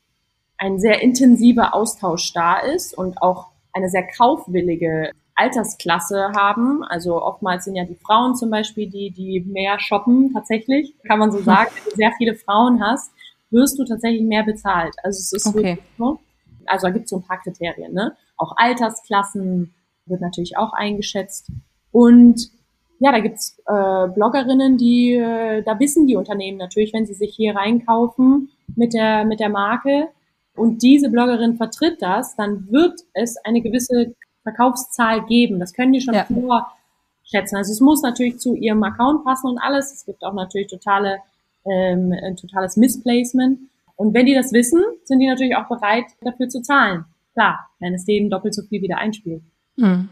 [0.58, 6.82] ein sehr intensiver Austausch da ist und auch eine sehr kaufwillige Altersklasse haben.
[6.84, 11.30] Also oftmals sind ja die Frauen zum Beispiel die, die mehr shoppen tatsächlich, kann man
[11.30, 11.70] so sagen.
[11.74, 13.12] Wenn du sehr viele Frauen hast,
[13.50, 14.94] wirst du tatsächlich mehr bezahlt.
[15.02, 15.56] Also es ist okay.
[15.56, 16.18] wirklich so.
[16.64, 17.92] Also da gibt es so ein paar Kriterien.
[17.92, 18.16] Ne?
[18.36, 19.74] Auch Altersklassen
[20.06, 21.50] wird natürlich auch eingeschätzt.
[21.90, 22.50] Und
[22.98, 27.34] ja, da gibt's äh, Bloggerinnen, die, äh, da wissen die Unternehmen natürlich, wenn sie sich
[27.34, 30.08] hier reinkaufen mit der, mit der Marke
[30.56, 35.60] und diese Bloggerin vertritt das, dann wird es eine gewisse Verkaufszahl geben.
[35.60, 36.24] Das können die schon ja.
[36.24, 37.56] vorschätzen.
[37.56, 39.92] Also es muss natürlich zu ihrem Account passen und alles.
[39.92, 41.18] Es gibt auch natürlich totale,
[41.66, 43.60] ähm, ein totales Missplacement.
[43.96, 47.04] Und wenn die das wissen, sind die natürlich auch bereit, dafür zu zahlen.
[47.36, 49.42] Klar, wenn es denen doppelt so viel wieder einspielt.
[49.76, 50.08] Hm.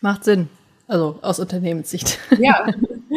[0.00, 0.48] Macht Sinn.
[0.88, 2.18] Also aus Unternehmenssicht.
[2.38, 2.66] Ja.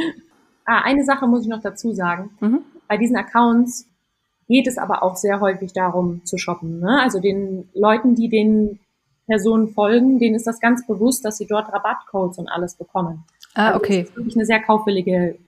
[0.66, 2.30] ah, eine Sache muss ich noch dazu sagen.
[2.40, 2.60] Mhm.
[2.88, 3.88] Bei diesen Accounts
[4.48, 6.80] geht es aber auch sehr häufig darum zu shoppen.
[6.80, 7.02] Ne?
[7.02, 8.78] Also den Leuten, die den
[9.26, 13.24] Personen folgen, denen ist das ganz bewusst, dass sie dort Rabattcodes und alles bekommen.
[13.56, 14.02] Ah, also okay.
[14.02, 15.40] Das ist wirklich eine sehr kaufwillige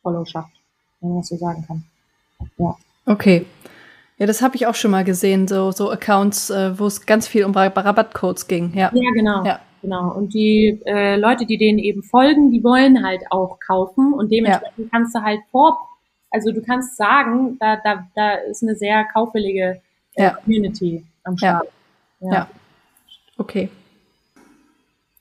[0.00, 0.52] Followschaft,
[1.00, 1.84] wenn man das so sagen kann.
[2.56, 2.74] Ja.
[3.04, 3.44] Okay.
[4.18, 7.28] Ja, das habe ich auch schon mal gesehen, so, so Accounts, äh, wo es ganz
[7.28, 8.72] viel um Rabattcodes ging.
[8.74, 9.44] Ja, ja genau.
[9.44, 9.60] Ja.
[9.80, 10.12] Genau.
[10.12, 14.78] Und die äh, Leute, die denen eben folgen, die wollen halt auch kaufen und dementsprechend
[14.78, 14.84] ja.
[14.90, 15.78] kannst du halt vor,
[16.30, 19.80] also du kannst sagen, da, da, da ist eine sehr kaufwillige
[20.14, 20.30] äh, ja.
[20.30, 21.68] Community am Start.
[22.20, 22.32] Ja.
[22.32, 22.48] ja.
[23.36, 23.68] Okay.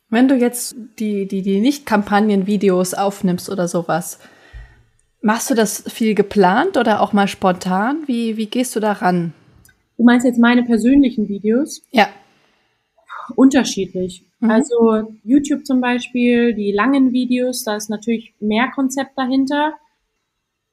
[0.10, 4.20] Wenn du jetzt die, die, die Nicht-Kampagnen-Videos aufnimmst oder sowas,
[5.22, 8.04] machst du das viel geplant oder auch mal spontan?
[8.08, 9.34] Wie, wie gehst du da ran?
[9.98, 11.82] Du meinst jetzt meine persönlichen Videos?
[11.92, 12.08] Ja.
[13.36, 14.24] Unterschiedlich.
[14.40, 14.52] Mhm.
[14.52, 19.74] Also YouTube zum Beispiel, die langen Videos, da ist natürlich mehr Konzept dahinter.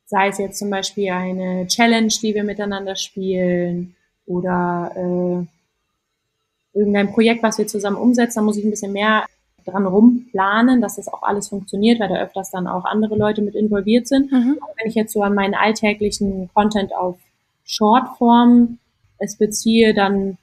[0.07, 7.42] Sei es jetzt zum Beispiel eine Challenge, die wir miteinander spielen oder äh, irgendein Projekt,
[7.42, 9.24] was wir zusammen umsetzen, da muss ich ein bisschen mehr
[9.64, 13.55] dran rumplanen, dass das auch alles funktioniert, weil da öfters dann auch andere Leute mit
[13.55, 14.31] involviert sind.
[14.31, 14.59] Mhm.
[14.77, 17.16] wenn ich jetzt so an meinen alltäglichen Content auf
[17.64, 18.79] Shortform
[19.18, 20.38] es beziehe, dann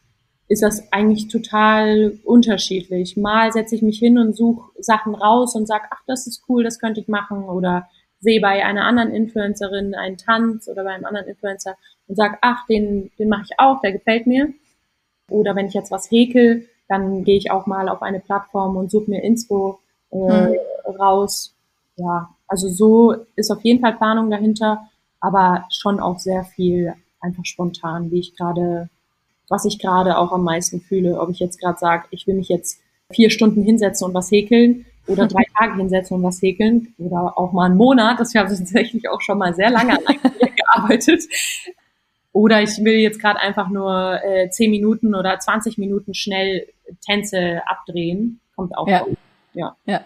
[0.47, 3.15] ist das eigentlich total unterschiedlich.
[3.15, 6.63] Mal setze ich mich hin und suche Sachen raus und sage, ach, das ist cool,
[6.63, 7.43] das könnte ich machen.
[7.43, 7.87] Oder
[8.19, 12.65] sehe bei einer anderen Influencerin einen Tanz oder bei einem anderen Influencer und sage, ach,
[12.67, 14.53] den, den mache ich auch, der gefällt mir.
[15.29, 18.91] Oder wenn ich jetzt was häkel, dann gehe ich auch mal auf eine Plattform und
[18.91, 19.79] suche mir Inspo
[20.11, 20.55] äh, hm.
[20.99, 21.55] raus.
[21.95, 27.45] Ja, also so ist auf jeden Fall Planung dahinter, aber schon auch sehr viel einfach
[27.45, 28.89] spontan, wie ich gerade
[29.51, 31.19] was ich gerade auch am meisten fühle.
[31.19, 34.85] Ob ich jetzt gerade sage, ich will mich jetzt vier Stunden hinsetzen und was häkeln
[35.07, 38.19] oder drei Tage hinsetzen und was häkeln oder auch mal einen Monat.
[38.19, 40.15] Das habe ich tatsächlich auch schon mal sehr lange an
[40.55, 41.23] gearbeitet.
[42.33, 46.65] Oder ich will jetzt gerade einfach nur äh, zehn Minuten oder 20 Minuten schnell
[47.05, 48.39] Tänze abdrehen.
[48.55, 48.87] Kommt auch.
[48.87, 49.05] Ja.
[49.53, 49.75] ja.
[49.85, 50.01] ja.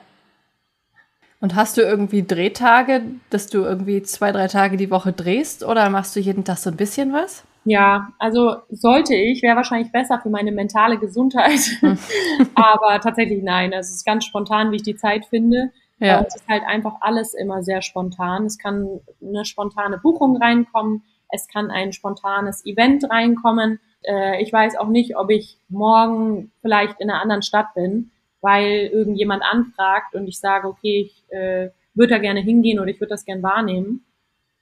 [1.42, 5.90] Und hast du irgendwie Drehtage, dass du irgendwie zwei, drei Tage die Woche drehst oder
[5.90, 7.44] machst du jeden Tag so ein bisschen was?
[7.66, 11.60] Ja, also sollte ich, wäre wahrscheinlich besser für meine mentale Gesundheit.
[12.56, 13.74] Aber tatsächlich nein.
[13.74, 15.72] Es ist ganz spontan, wie ich die Zeit finde.
[16.00, 16.22] Ja.
[16.22, 18.46] Es ist halt einfach alles immer sehr spontan.
[18.46, 21.04] Es kann eine spontane Buchung reinkommen.
[21.30, 23.80] Es kann ein spontanes Event reinkommen.
[24.08, 28.90] Äh, ich weiß auch nicht, ob ich morgen vielleicht in einer anderen Stadt bin, weil
[28.92, 33.12] irgendjemand anfragt und ich sage, okay, ich äh, würde da gerne hingehen oder ich würde
[33.12, 34.06] das gerne wahrnehmen.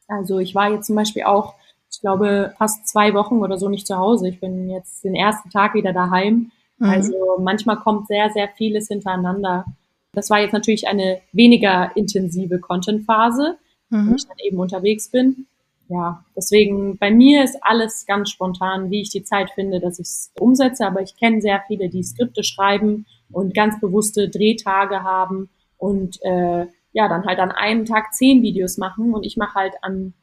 [0.07, 1.55] Also ich war jetzt zum Beispiel auch
[1.93, 4.27] ich glaube, fast zwei Wochen oder so nicht zu Hause.
[4.27, 6.51] Ich bin jetzt den ersten Tag wieder daheim.
[6.79, 6.89] Mhm.
[6.89, 9.65] Also manchmal kommt sehr, sehr vieles hintereinander.
[10.13, 13.57] Das war jetzt natürlich eine weniger intensive Content-Phase,
[13.89, 14.09] mhm.
[14.09, 15.45] wo ich dann eben unterwegs bin.
[15.89, 20.07] Ja, deswegen bei mir ist alles ganz spontan, wie ich die Zeit finde, dass ich
[20.07, 20.85] es umsetze.
[20.85, 26.67] Aber ich kenne sehr viele, die Skripte schreiben und ganz bewusste Drehtage haben und äh,
[26.93, 30.13] ja, dann halt an einem Tag zehn Videos machen und ich mache halt an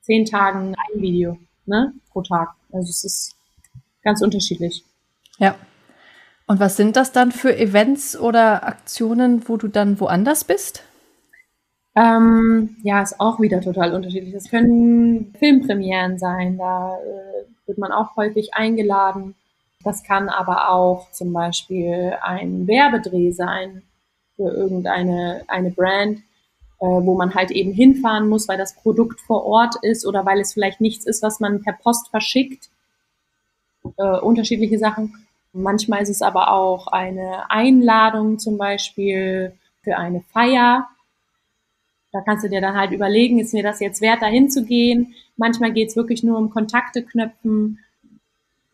[0.00, 2.54] zehn Tagen ein Video ne, pro Tag.
[2.72, 3.36] Also es ist
[4.02, 4.84] ganz unterschiedlich.
[5.38, 5.56] Ja.
[6.48, 10.84] Und was sind das dann für Events oder Aktionen, wo du dann woanders bist?
[11.96, 14.34] Ähm, ja, ist auch wieder total unterschiedlich.
[14.34, 19.34] Das können Filmpremieren sein, da äh, wird man auch häufig eingeladen.
[19.82, 23.82] Das kann aber auch zum Beispiel ein Werbedreh sein,
[24.36, 26.18] für irgendeine eine Brand,
[26.80, 30.40] äh, wo man halt eben hinfahren muss, weil das Produkt vor Ort ist oder weil
[30.40, 32.68] es vielleicht nichts ist, was man per Post verschickt.
[33.96, 35.14] Äh, unterschiedliche Sachen.
[35.54, 40.88] Manchmal ist es aber auch eine Einladung zum Beispiel für eine Feier.
[42.16, 45.14] Da kannst du dir dann halt überlegen, ist mir das jetzt wert, dahin zu gehen?
[45.36, 47.78] Manchmal geht es wirklich nur um Kontakte knöpfen,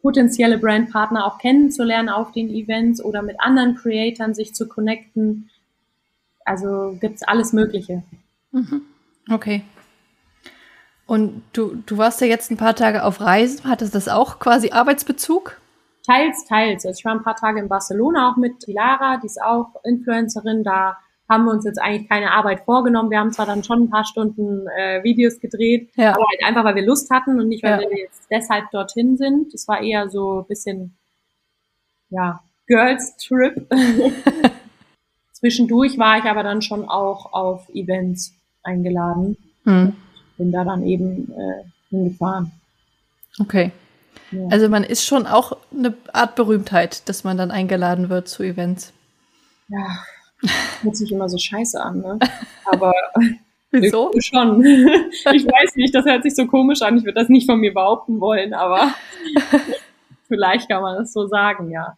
[0.00, 5.50] potenzielle Brandpartner auch kennenzulernen auf den Events oder mit anderen Creatoren sich zu connecten.
[6.44, 8.04] Also gibt's alles Mögliche.
[8.52, 8.82] Mhm.
[9.28, 9.62] Okay.
[11.06, 13.68] Und du, du warst ja jetzt ein paar Tage auf Reisen.
[13.68, 15.60] Hattest das auch quasi Arbeitsbezug?
[16.06, 16.86] Teils, teils.
[16.86, 20.62] Also ich war ein paar Tage in Barcelona auch mit Lara, die ist auch Influencerin.
[20.62, 20.96] Da
[21.32, 23.10] haben wir uns jetzt eigentlich keine Arbeit vorgenommen.
[23.10, 26.10] Wir haben zwar dann schon ein paar Stunden äh, Videos gedreht, ja.
[26.10, 27.90] aber halt einfach, weil wir Lust hatten und nicht, weil ja.
[27.90, 29.52] wir jetzt deshalb dorthin sind.
[29.54, 30.96] Es war eher so ein bisschen,
[32.10, 33.66] ja, Girls Trip.
[35.32, 39.36] Zwischendurch war ich aber dann schon auch auf Events eingeladen.
[39.64, 39.94] Hm.
[40.38, 42.52] Bin da dann eben äh, hingefahren.
[43.40, 43.72] Okay.
[44.30, 44.46] Ja.
[44.50, 48.92] Also man ist schon auch eine Art Berühmtheit, dass man dann eingeladen wird zu Events.
[49.68, 49.98] Ja,
[50.82, 52.18] hört sich immer so scheiße an, ne?
[52.70, 52.92] Aber
[53.72, 54.10] Wieso?
[54.20, 54.62] Schon.
[54.64, 56.98] Ich weiß nicht, das hört sich so komisch an.
[56.98, 58.94] Ich würde das nicht von mir behaupten wollen, aber
[60.28, 61.96] vielleicht kann man das so sagen, ja.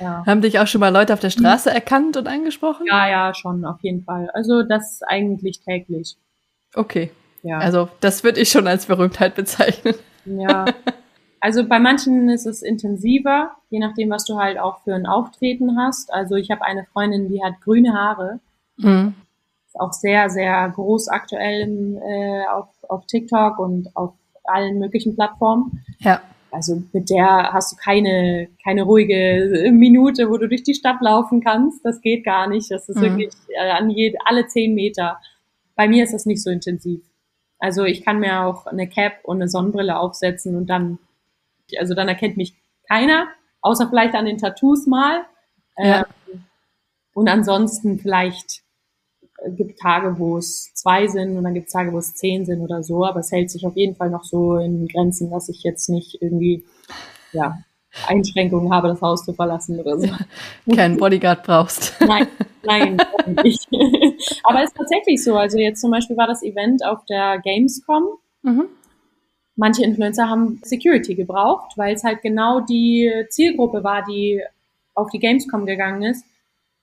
[0.00, 0.24] ja.
[0.24, 2.86] Haben dich auch schon mal Leute auf der Straße erkannt und angesprochen?
[2.88, 4.30] Ja, ja, schon, auf jeden Fall.
[4.32, 6.16] Also das eigentlich täglich.
[6.74, 7.10] Okay.
[7.42, 7.58] Ja.
[7.58, 9.94] Also das würde ich schon als Berühmtheit bezeichnen.
[10.24, 10.66] Ja.
[11.40, 15.78] Also bei manchen ist es intensiver, je nachdem, was du halt auch für ein Auftreten
[15.78, 16.12] hast.
[16.12, 18.40] Also ich habe eine Freundin, die hat grüne Haare.
[18.78, 19.14] Mhm.
[19.66, 24.12] Ist auch sehr, sehr groß aktuell im, äh, auf, auf TikTok und auf
[24.44, 25.84] allen möglichen Plattformen.
[25.98, 26.20] Ja.
[26.50, 31.42] Also mit der hast du keine, keine ruhige Minute, wo du durch die Stadt laufen
[31.42, 31.84] kannst.
[31.84, 32.70] Das geht gar nicht.
[32.70, 33.02] Das ist mhm.
[33.02, 35.18] wirklich äh, an jede, alle zehn Meter.
[35.74, 37.02] Bei mir ist das nicht so intensiv.
[37.58, 40.98] Also ich kann mir auch eine Cap und eine Sonnenbrille aufsetzen und dann
[41.78, 42.54] also dann erkennt mich
[42.88, 43.28] keiner,
[43.60, 45.24] außer vielleicht an den Tattoos mal.
[45.76, 46.06] Ja.
[46.32, 46.44] Ähm,
[47.14, 48.62] und ansonsten vielleicht
[49.38, 52.44] äh, gibt Tage, wo es zwei sind und dann gibt es Tage, wo es zehn
[52.44, 55.48] sind oder so, aber es hält sich auf jeden Fall noch so in Grenzen, dass
[55.48, 56.64] ich jetzt nicht irgendwie
[57.32, 57.58] ja,
[58.06, 60.08] Einschränkungen habe, das Haus zu verlassen oder so.
[60.74, 61.94] Keinen Bodyguard brauchst.
[62.06, 62.28] Nein,
[62.62, 62.96] nein,
[63.44, 63.68] nicht.
[64.44, 65.36] aber es ist tatsächlich so.
[65.36, 68.04] Also jetzt zum Beispiel war das Event auf der Gamescom.
[68.42, 68.68] Mhm
[69.56, 74.42] manche Influencer haben Security gebraucht, weil es halt genau die Zielgruppe war, die
[74.94, 76.24] auf die Gamescom gegangen ist.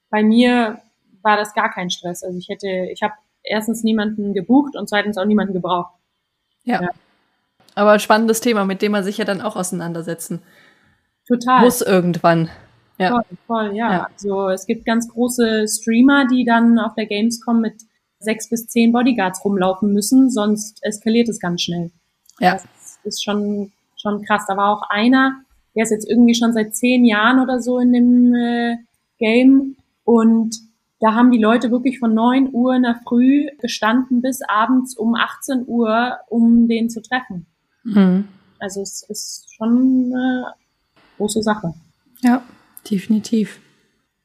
[0.09, 0.81] Bei mir
[1.21, 2.23] war das gar kein Stress.
[2.23, 5.93] Also ich hätte, ich habe erstens niemanden gebucht und zweitens auch niemanden gebraucht.
[6.63, 6.81] Ja.
[6.81, 6.89] ja.
[7.75, 10.41] Aber spannendes Thema, mit dem man sich ja dann auch auseinandersetzen
[11.27, 11.61] Total.
[11.61, 12.49] muss irgendwann.
[12.99, 13.09] Ja.
[13.09, 13.91] Voll, voll, ja.
[13.91, 14.07] ja.
[14.13, 17.81] Also es gibt ganz große Streamer, die dann auf der Gamescom mit
[18.19, 21.91] sechs bis zehn Bodyguards rumlaufen müssen, sonst eskaliert es ganz schnell.
[22.39, 22.53] Ja.
[22.53, 24.45] Das ist schon, schon krass.
[24.47, 25.41] Da war auch einer,
[25.75, 28.77] der ist jetzt irgendwie schon seit zehn Jahren oder so in dem äh,
[29.19, 30.55] Game und
[30.99, 35.15] da haben die Leute wirklich von neun Uhr in der Früh gestanden bis abends um
[35.15, 37.45] 18 Uhr, um den zu treffen.
[37.83, 38.29] Mhm.
[38.59, 40.53] Also es ist schon eine
[41.17, 41.73] große Sache.
[42.21, 42.41] Ja,
[42.89, 43.59] definitiv.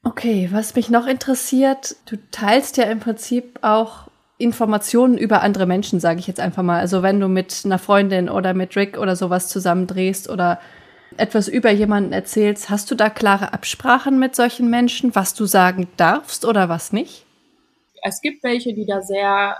[0.04, 4.07] Okay, was mich noch interessiert, du teilst ja im Prinzip auch
[4.38, 6.78] Informationen über andere Menschen, sage ich jetzt einfach mal.
[6.78, 10.60] Also wenn du mit einer Freundin oder mit Rick oder sowas zusammendrehst oder
[11.16, 15.88] etwas über jemanden erzählst, hast du da klare Absprachen mit solchen Menschen, was du sagen
[15.96, 17.24] darfst oder was nicht?
[18.02, 19.58] Es gibt welche, die da sehr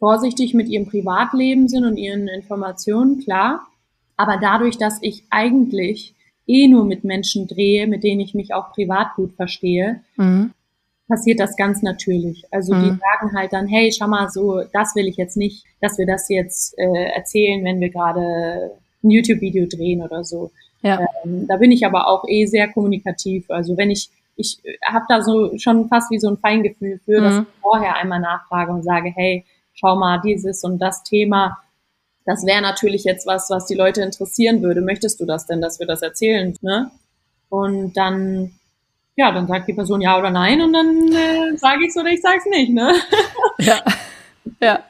[0.00, 3.68] vorsichtig mit ihrem Privatleben sind und ihren Informationen, klar.
[4.16, 6.14] Aber dadurch, dass ich eigentlich
[6.48, 10.52] eh nur mit Menschen drehe, mit denen ich mich auch privat gut verstehe, mhm
[11.08, 12.44] passiert das ganz natürlich.
[12.50, 12.82] Also mhm.
[12.82, 16.06] die sagen halt dann, hey, schau mal, so, das will ich jetzt nicht, dass wir
[16.06, 20.50] das jetzt äh, erzählen, wenn wir gerade ein YouTube-Video drehen oder so.
[20.82, 21.00] Ja.
[21.24, 23.50] Ähm, da bin ich aber auch eh sehr kommunikativ.
[23.50, 27.24] Also wenn ich, ich habe da so schon fast wie so ein Feingefühl für, mhm.
[27.24, 29.44] dass ich vorher einmal nachfrage und sage, hey,
[29.74, 31.58] schau mal, dieses und das Thema,
[32.26, 34.82] das wäre natürlich jetzt was, was die Leute interessieren würde.
[34.82, 36.54] Möchtest du das denn, dass wir das erzählen?
[36.60, 36.90] Ne?
[37.48, 38.57] Und dann
[39.18, 42.08] ja, dann sagt die Person ja oder nein und dann äh, sage ich es oder
[42.08, 42.94] ich sage es nicht, ne?
[43.58, 43.82] ja.
[44.60, 44.84] ja.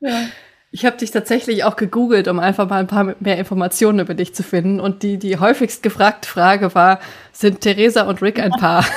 [0.00, 0.26] ja.
[0.72, 4.34] Ich habe dich tatsächlich auch gegoogelt, um einfach mal ein paar mehr Informationen über dich
[4.34, 4.80] zu finden.
[4.80, 6.98] Und die, die häufigst gefragte Frage war,
[7.30, 8.84] sind Theresa und Rick ein Paar?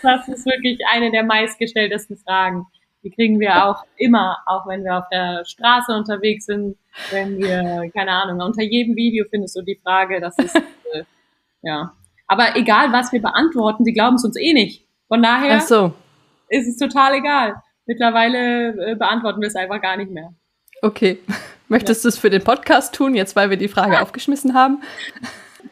[0.00, 2.66] Das ist wirklich eine der meistgestelltesten Fragen.
[3.02, 6.76] Die kriegen wir auch immer, auch wenn wir auf der Straße unterwegs sind,
[7.10, 11.02] wenn wir, keine Ahnung, unter jedem Video findest du die Frage, das ist, äh,
[11.62, 11.92] ja,
[12.28, 14.86] aber egal, was wir beantworten, sie glauben es uns eh nicht.
[15.08, 15.92] Von daher so.
[16.48, 17.62] ist es total egal.
[17.86, 20.32] Mittlerweile äh, beantworten wir es einfach gar nicht mehr.
[20.82, 21.18] Okay.
[21.68, 24.82] Möchtest du es für den Podcast tun, jetzt weil wir die Frage aufgeschmissen haben?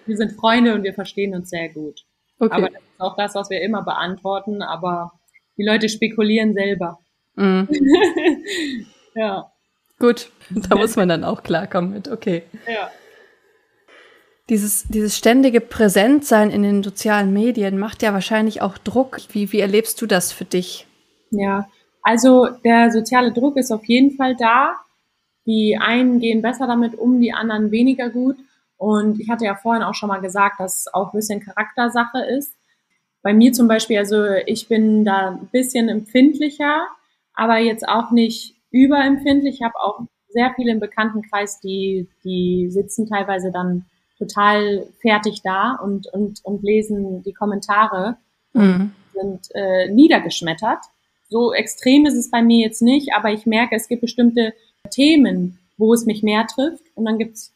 [0.05, 2.01] Wir sind Freunde und wir verstehen uns sehr gut.
[2.39, 2.55] Okay.
[2.55, 5.13] Aber das ist auch das, was wir immer beantworten, aber
[5.57, 6.99] die Leute spekulieren selber.
[7.37, 7.69] Mhm.
[9.15, 9.51] Ja,
[9.99, 12.09] Gut, da muss man dann auch klarkommen mit.
[12.09, 12.43] Okay.
[12.67, 12.91] ja.
[14.49, 19.19] Dieses, dieses ständige Präsentsein in den sozialen Medien macht ja wahrscheinlich auch Druck.
[19.31, 20.87] Wie, wie erlebst du das für dich?
[21.31, 21.69] Ja,
[22.03, 24.77] also der soziale Druck ist auf jeden Fall da.
[25.47, 28.37] Die einen gehen besser damit um, die anderen weniger gut.
[28.77, 32.25] Und ich hatte ja vorhin auch schon mal gesagt, dass es auch ein bisschen Charaktersache
[32.39, 32.55] ist.
[33.23, 36.87] Bei mir zum Beispiel, also ich bin da ein bisschen empfindlicher,
[37.35, 39.57] aber jetzt auch nicht überempfindlich.
[39.57, 43.87] Ich habe auch sehr viele im Bekanntenkreis, die, die sitzen teilweise dann
[44.19, 48.17] total fertig da und, und, und lesen die Kommentare
[48.57, 48.93] Mhm.
[49.13, 50.79] sind äh, niedergeschmettert.
[51.29, 54.55] So extrem ist es bei mir jetzt nicht, aber ich merke, es gibt bestimmte
[54.91, 57.53] Themen, wo es mich mehr trifft und dann gibt es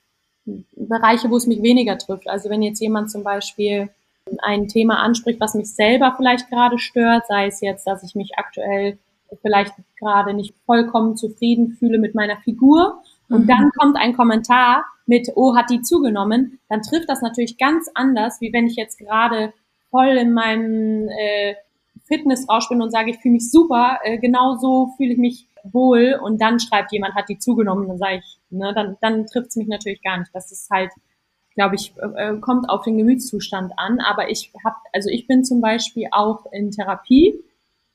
[0.75, 2.29] Bereiche, wo es mich weniger trifft.
[2.29, 3.89] Also wenn jetzt jemand zum Beispiel
[4.43, 8.33] ein Thema anspricht, was mich selber vielleicht gerade stört, sei es jetzt, dass ich mich
[8.37, 8.99] aktuell
[9.43, 13.47] vielleicht gerade nicht vollkommen zufrieden fühle mit meiner Figur und Mhm.
[13.47, 18.41] dann kommt ein Kommentar mit, oh, hat die zugenommen, dann trifft das natürlich ganz anders,
[18.41, 19.53] wie wenn ich jetzt gerade
[19.91, 21.55] voll in meinem äh,
[22.07, 26.19] Fitnessrausch bin und sage, ich fühle mich super, äh, genau so fühle ich mich wohl
[26.23, 29.57] und dann schreibt jemand, hat die zugenommen, dann sage ich, ne, dann, dann trifft es
[29.57, 30.31] mich natürlich gar nicht.
[30.35, 30.91] Das ist halt,
[31.55, 34.01] glaube ich, äh, äh, kommt auf den Gemütszustand an.
[34.01, 37.35] Aber ich habe, also ich bin zum Beispiel auch in Therapie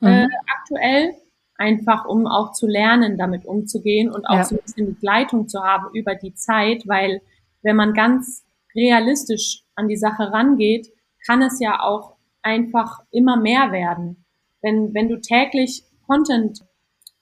[0.04, 0.28] äh, Mhm.
[0.60, 1.16] aktuell,
[1.58, 4.44] einfach um auch zu lernen, damit umzugehen und auch Ja.
[4.44, 7.22] so ein bisschen Begleitung zu haben über die Zeit, weil
[7.62, 8.44] wenn man ganz
[8.76, 10.90] realistisch an die Sache rangeht,
[11.26, 14.26] kann es ja auch einfach immer mehr werden.
[14.62, 16.60] Wenn, wenn du täglich Content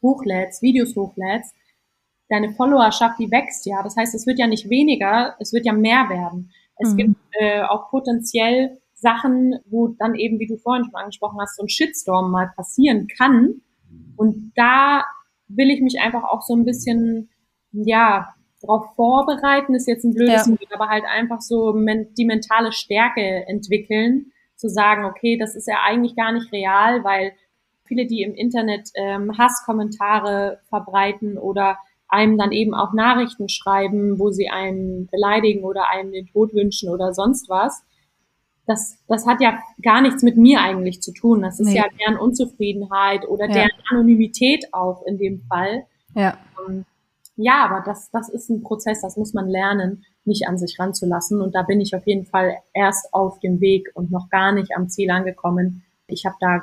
[0.02, 1.54] hochlädst, Videos hochlädst,
[2.30, 3.82] deine Followerschaft, die wächst ja.
[3.84, 6.52] Das heißt, es wird ja nicht weniger, es wird ja mehr werden.
[6.78, 6.98] Es Mhm.
[6.98, 11.64] gibt äh, auch potenziell Sachen, wo dann eben, wie du vorhin schon angesprochen hast, so
[11.64, 13.62] ein Shitstorm mal passieren kann.
[14.24, 15.04] Und da
[15.50, 17.30] will ich mich einfach auch so ein bisschen,
[17.74, 20.52] ja, darauf vorbereiten, ist jetzt ein blödes Ja.
[20.54, 25.68] Wort, aber halt einfach so men die mentale Stärke entwickeln, zu sagen, okay, das ist
[25.68, 27.34] ja eigentlich gar nicht real, weil
[27.84, 34.30] viele, die im Internet ähm, Hasskommentare verbreiten oder einem dann eben auch Nachrichten schreiben, wo
[34.32, 37.84] sie einen beleidigen oder einem den Tod wünschen oder sonst was.
[38.66, 41.42] Das, das hat ja gar nichts mit mir eigentlich zu tun.
[41.42, 41.76] Das ist Nee.
[41.78, 43.54] ja deren Unzufriedenheit oder Ja.
[43.54, 45.84] deren Anonymität auch in dem Fall.
[46.16, 46.38] Ja.
[46.68, 46.86] Ähm,
[47.36, 51.42] Ja, aber das, das ist ein Prozess, das muss man lernen, nicht an sich ranzulassen.
[51.42, 54.76] Und da bin ich auf jeden Fall erst auf dem Weg und noch gar nicht
[54.78, 55.84] am Ziel angekommen.
[56.08, 56.62] Ich habe da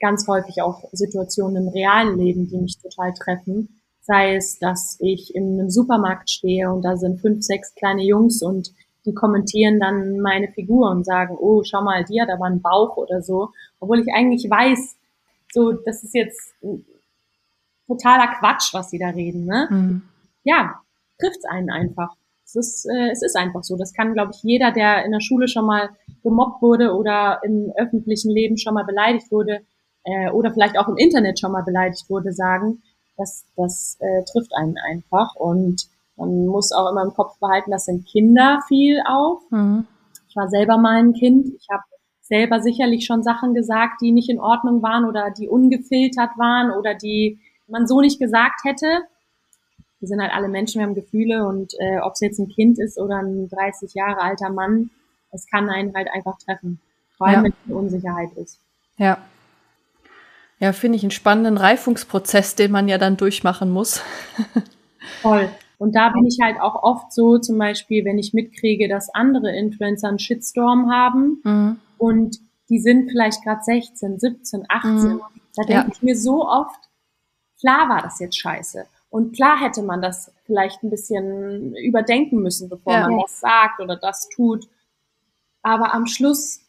[0.00, 3.80] ganz häufig auch Situationen im realen Leben, die mich total treffen.
[4.02, 8.42] Sei es, dass ich in einem Supermarkt stehe und da sind fünf, sechs kleine Jungs
[8.42, 8.72] und
[9.06, 12.96] die kommentieren dann meine Figur und sagen, oh, schau mal, die hat aber einen Bauch
[12.96, 13.50] oder so.
[13.80, 14.96] Obwohl ich eigentlich weiß,
[15.52, 16.54] so, das ist jetzt
[17.86, 19.68] totaler Quatsch, was sie da reden, ne?
[19.70, 20.02] Mhm.
[20.44, 20.80] Ja,
[21.18, 22.14] trifft's einen einfach.
[22.44, 23.76] Es ist, äh, es ist einfach so.
[23.76, 25.90] Das kann, glaube ich, jeder, der in der Schule schon mal
[26.22, 29.60] gemobbt wurde oder im öffentlichen Leben schon mal beleidigt wurde
[30.04, 32.82] äh, oder vielleicht auch im Internet schon mal beleidigt wurde, sagen.
[33.16, 35.34] Das, das äh, trifft einen einfach.
[35.36, 39.40] Und man muss auch immer im Kopf behalten, das sind Kinder viel auch.
[39.50, 39.86] Mhm.
[40.28, 41.46] Ich war selber mal ein Kind.
[41.58, 41.82] Ich habe
[42.20, 46.94] selber sicherlich schon Sachen gesagt, die nicht in Ordnung waren oder die ungefiltert waren oder
[46.94, 47.38] die
[47.68, 49.02] man so nicht gesagt hätte.
[50.00, 52.78] Wir sind halt alle Menschen, wir haben Gefühle und äh, ob es jetzt ein Kind
[52.78, 54.90] ist oder ein 30 Jahre alter Mann,
[55.32, 56.80] es kann einen halt einfach treffen.
[57.16, 57.42] Vor allem, Ja.
[57.44, 58.58] wenn es eine Unsicherheit ist.
[58.98, 59.18] Ja.
[60.58, 64.02] Ja, finde ich einen spannenden Reifungsprozess, den man ja dann durchmachen muss.
[65.22, 65.48] Voll.
[65.78, 69.54] Und da bin ich halt auch oft so, zum Beispiel, wenn ich mitkriege, dass andere
[69.56, 71.76] Influencer einen Shitstorm haben Mhm.
[71.98, 72.38] und
[72.70, 75.12] die sind vielleicht gerade 16, 17, 18.
[75.14, 75.20] Mhm.
[75.54, 75.88] Da denke Ja.
[75.92, 76.80] ich mir so oft,
[77.60, 78.86] klar war das jetzt scheiße.
[79.10, 83.08] Und klar hätte man das vielleicht ein bisschen überdenken müssen, bevor Ja.
[83.08, 84.68] man das sagt oder das tut.
[85.62, 86.60] Aber am Schluss,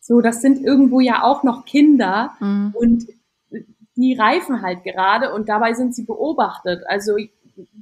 [0.00, 2.74] so, das sind irgendwo ja auch noch Kinder Mhm.
[2.74, 3.06] und
[3.96, 6.82] die reifen halt gerade und dabei sind sie beobachtet.
[6.86, 7.16] Also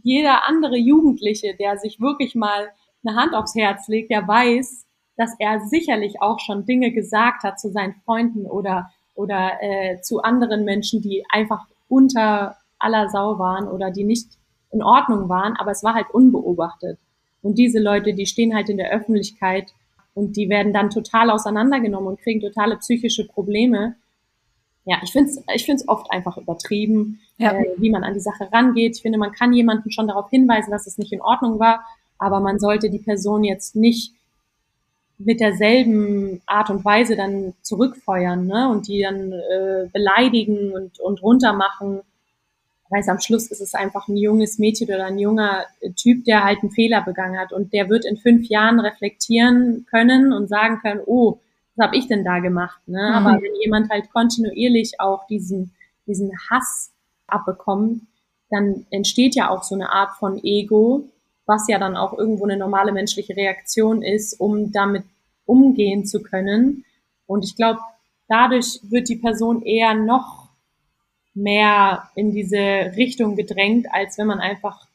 [0.02, 2.70] jeder andere Jugendliche, der sich wirklich mal
[3.04, 7.58] eine Hand aufs Herz legt, der weiß, dass er sicherlich auch schon Dinge gesagt hat
[7.58, 13.66] zu seinen Freunden oder oder äh, zu anderen Menschen, die einfach unter aller Sau waren
[13.66, 14.28] oder die nicht
[14.70, 16.98] in Ordnung waren, aber es war halt unbeobachtet.
[17.42, 19.72] Und diese Leute, die stehen halt in der Öffentlichkeit
[20.14, 23.96] und die werden dann total auseinandergenommen und kriegen totale psychische Probleme.
[24.84, 27.52] Ja, ich finde es ich find's oft einfach übertrieben, ja.
[27.52, 28.96] äh, wie man an die Sache rangeht.
[28.96, 31.84] Ich finde, man kann jemanden schon darauf hinweisen, dass es nicht in Ordnung war,
[32.18, 34.12] aber man sollte die Person jetzt nicht
[35.18, 38.70] mit derselben Art und Weise dann zurückfeuern ne?
[38.70, 42.00] und die dann äh, beleidigen und, und runtermachen.
[42.90, 45.66] Weil am Schluss ist es einfach ein junges Mädchen oder ein junger
[45.96, 50.32] Typ, der halt einen Fehler begangen hat und der wird in fünf Jahren reflektieren können
[50.32, 51.38] und sagen können, oh,
[51.78, 52.80] was habe ich denn da gemacht?
[52.86, 52.98] Ne?
[52.98, 53.14] Mhm.
[53.14, 55.72] Aber wenn jemand halt kontinuierlich auch diesen,
[56.06, 56.92] diesen Hass
[57.26, 58.02] abbekommt,
[58.50, 61.08] dann entsteht ja auch so eine Art von Ego,
[61.46, 65.04] was ja dann auch irgendwo eine normale menschliche Reaktion ist, um damit
[65.46, 66.84] umgehen zu können.
[67.26, 67.80] Und ich glaube,
[68.28, 70.48] dadurch wird die Person eher noch
[71.34, 72.58] mehr in diese
[72.96, 74.86] Richtung gedrängt, als wenn man einfach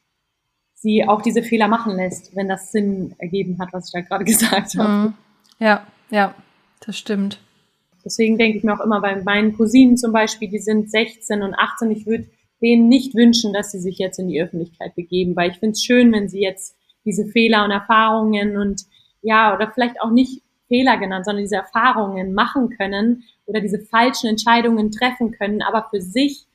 [0.74, 4.24] sie auch diese Fehler machen lässt, wenn das Sinn ergeben hat, was ich da gerade
[4.24, 4.88] gesagt habe.
[4.88, 5.14] Mhm.
[5.58, 6.34] Ja, ja,
[6.80, 7.40] das stimmt.
[8.04, 11.54] Deswegen denke ich mir auch immer bei meinen Cousinen zum Beispiel, die sind 16 und
[11.54, 12.26] 18, ich würde
[12.60, 15.82] denen nicht wünschen, dass sie sich jetzt in die Öffentlichkeit begeben, weil ich finde es
[15.82, 18.82] schön, wenn sie jetzt diese Fehler und Erfahrungen und
[19.22, 24.28] ja, oder vielleicht auch nicht Fehler genannt, sondern diese Erfahrungen machen können oder diese falschen
[24.28, 26.46] Entscheidungen treffen können, aber für sich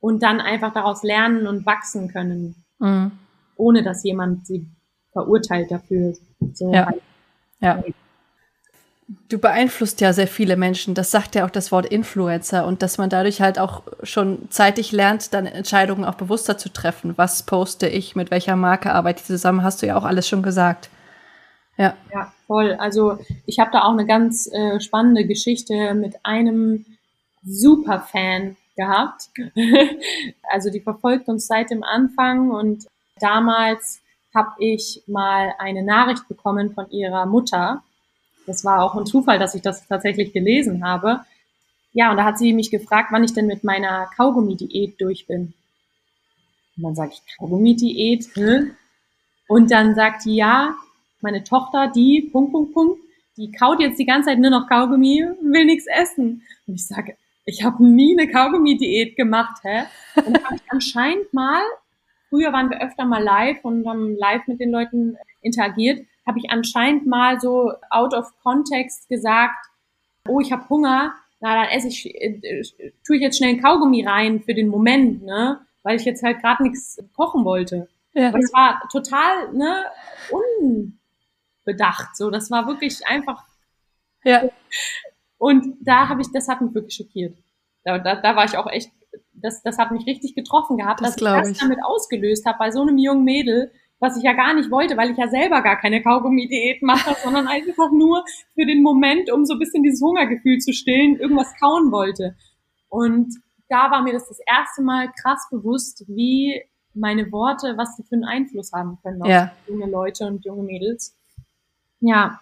[0.00, 3.12] und dann einfach daraus lernen und wachsen können, mhm.
[3.56, 4.66] ohne dass jemand sie
[5.12, 6.14] verurteilt dafür.
[6.54, 6.90] So ja.
[7.60, 7.82] ja.
[9.28, 10.94] Du beeinflusst ja sehr viele Menschen.
[10.94, 14.92] Das sagt ja auch das Wort Influencer und dass man dadurch halt auch schon zeitig
[14.92, 17.14] lernt, dann Entscheidungen auch bewusster zu treffen.
[17.16, 20.44] Was poste ich, mit welcher Marke arbeite ich zusammen, hast du ja auch alles schon
[20.44, 20.90] gesagt.
[21.76, 21.96] Ja.
[22.12, 22.74] Ja, voll.
[22.74, 26.84] Also ich habe da auch eine ganz äh, spannende Geschichte mit einem
[27.42, 29.30] Superfan gehabt.
[30.50, 32.86] also die verfolgt uns seit dem Anfang und
[33.18, 34.00] damals
[34.32, 37.82] habe ich mal eine Nachricht bekommen von ihrer Mutter
[38.50, 41.20] das war auch ein Zufall, dass ich das tatsächlich gelesen habe.
[41.92, 45.54] Ja, und da hat sie mich gefragt, wann ich denn mit meiner Kaugummi-Diät durch bin.
[46.76, 48.26] Und dann sage ich, Kaugummi-Diät?
[48.34, 48.72] Hm?
[49.46, 50.74] Und dann sagt die, ja,
[51.20, 53.00] meine Tochter, die, Punkt, Punkt, Punkt,
[53.36, 56.42] die kaut jetzt die ganze Zeit nur noch Kaugummi, will nichts essen.
[56.66, 59.84] Und ich sage, ich habe nie eine Kaugummi-Diät gemacht, hä?
[60.16, 61.62] Und dann habe ich anscheinend mal,
[62.30, 66.50] früher waren wir öfter mal live und haben live mit den Leuten interagiert habe ich
[66.50, 69.66] anscheinend mal so out of context gesagt,
[70.28, 72.62] oh, ich habe Hunger, na dann esse ich, äh,
[73.04, 75.60] tue ich jetzt schnell ein Kaugummi rein für den Moment, ne?
[75.82, 77.88] Weil ich jetzt halt gerade nichts kochen wollte.
[78.12, 78.28] Ja.
[78.28, 79.84] Aber es war total, ne,
[81.64, 82.16] unbedacht.
[82.16, 83.42] So, das war wirklich einfach.
[84.22, 84.44] Ja.
[85.38, 87.36] Und da habe ich, das hat mich wirklich schockiert.
[87.82, 88.92] Da, da, da war ich auch echt,
[89.32, 91.58] das, das hat mich richtig getroffen gehabt, das dass ich das ich.
[91.58, 95.10] damit ausgelöst habe bei so einem jungen Mädel, was ich ja gar nicht wollte, weil
[95.10, 98.24] ich ja selber gar keine Kaugummi-Diät mache, sondern einfach nur
[98.54, 102.34] für den Moment, um so ein bisschen dieses Hungergefühl zu stillen, irgendwas kauen wollte.
[102.88, 103.36] Und
[103.68, 106.62] da war mir das das erste Mal krass bewusst, wie
[106.94, 109.52] meine Worte, was sie für einen Einfluss haben können auf ja.
[109.68, 111.14] junge Leute und junge Mädels.
[112.00, 112.40] Ja.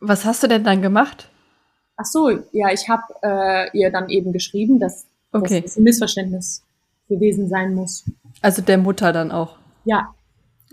[0.00, 1.30] Was hast du denn dann gemacht?
[1.96, 5.62] Ach so, ja, ich habe äh, ihr dann eben geschrieben, dass, okay.
[5.62, 6.64] dass es ein Missverständnis
[7.08, 8.04] gewesen sein muss.
[8.42, 9.56] Also der Mutter dann auch?
[9.84, 10.12] Ja,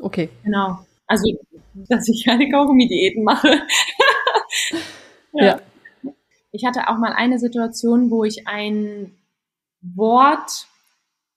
[0.02, 0.30] Okay.
[0.44, 0.80] Genau.
[1.08, 1.38] Also,
[1.74, 3.50] dass ich keine Kaugummi-Diäten mache.
[5.34, 5.46] ja.
[5.46, 5.62] ja.
[6.52, 9.16] Ich hatte auch mal eine Situation, wo ich ein
[9.82, 10.68] Wort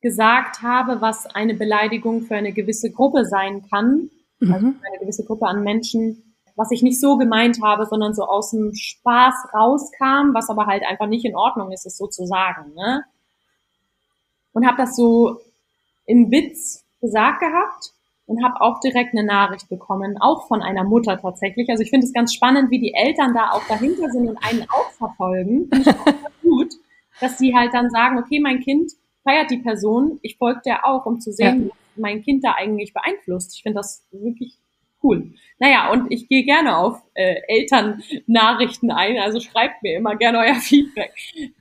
[0.00, 4.10] gesagt habe, was eine Beleidigung für eine gewisse Gruppe sein kann.
[4.38, 4.52] Mhm.
[4.52, 8.50] Also eine gewisse Gruppe an Menschen, was ich nicht so gemeint habe, sondern so aus
[8.50, 12.74] dem Spaß rauskam, was aber halt einfach nicht in Ordnung ist, es so zu sagen.
[12.74, 13.04] Ne?
[14.52, 15.40] Und habe das so
[16.06, 17.93] im Witz gesagt gehabt
[18.26, 21.68] und habe auch direkt eine Nachricht bekommen, auch von einer Mutter tatsächlich.
[21.68, 24.62] Also ich finde es ganz spannend, wie die Eltern da auch dahinter sind und einen
[24.70, 25.68] auch verfolgen.
[25.70, 26.74] Finde ich auch gut,
[27.20, 28.92] dass sie halt dann sagen, okay, mein Kind
[29.24, 31.68] feiert die Person, ich folge der auch, um zu sehen, ja.
[31.68, 33.56] was mein Kind da eigentlich beeinflusst.
[33.56, 34.58] Ich finde das wirklich
[35.02, 35.32] cool.
[35.58, 40.54] Naja, und ich gehe gerne auf äh, Elternnachrichten ein, also schreibt mir immer gerne euer
[40.60, 41.12] Feedback.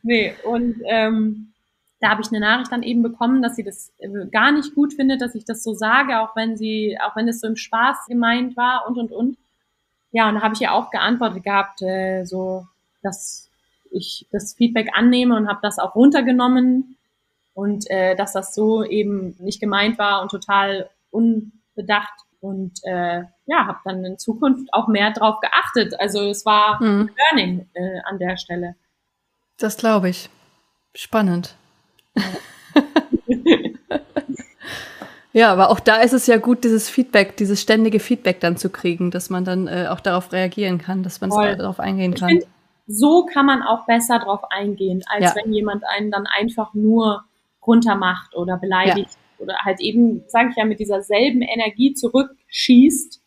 [0.02, 1.53] Nee, und ähm,
[2.04, 4.94] da habe ich eine Nachricht dann eben bekommen, dass sie das äh, gar nicht gut
[4.94, 8.08] findet, dass ich das so sage, auch wenn sie, auch wenn es so im Spaß
[8.08, 9.38] gemeint war und und und.
[10.12, 12.68] Ja, und da habe ich ihr auch geantwortet gehabt, äh, so,
[13.04, 13.50] dass
[13.90, 16.98] ich das Feedback annehme und habe das auch runtergenommen
[17.54, 23.66] und äh, dass das so eben nicht gemeint war und total unbedacht und äh, ja,
[23.66, 25.98] habe dann in Zukunft auch mehr drauf geachtet.
[26.02, 27.12] Also es war mhm.
[27.18, 28.76] Learning äh, an der Stelle.
[29.58, 30.30] Das glaube ich.
[30.96, 31.56] Spannend.
[35.36, 38.70] Ja, aber auch da ist es ja gut, dieses Feedback, dieses ständige Feedback dann zu
[38.70, 42.30] kriegen, dass man dann äh, auch darauf reagieren kann, dass man darauf eingehen kann.
[42.30, 42.46] Find,
[42.86, 45.36] so kann man auch besser darauf eingehen, als ja.
[45.36, 47.24] wenn jemand einen dann einfach nur
[47.66, 49.44] runtermacht oder beleidigt ja.
[49.44, 53.20] oder halt eben, sage ich ja, mit dieser selben Energie zurückschießt.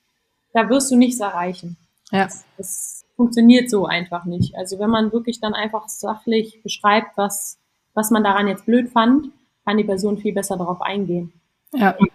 [0.53, 1.76] Da wirst du nichts erreichen.
[2.12, 2.24] Ja.
[2.24, 4.55] Das, das funktioniert so einfach nicht.
[4.57, 7.59] Also wenn man wirklich dann einfach sachlich beschreibt, was,
[7.97, 9.31] was man daran jetzt blöd fand,
[9.65, 11.33] kann die Person viel besser darauf eingehen.
[11.73, 11.97] Ja.
[11.97, 12.11] Und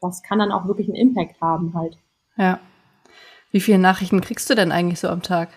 [0.00, 1.96] das kann dann auch wirklich einen Impact haben halt.
[2.36, 2.60] Ja.
[3.50, 5.48] Wie viele Nachrichten kriegst du denn eigentlich so am Tag?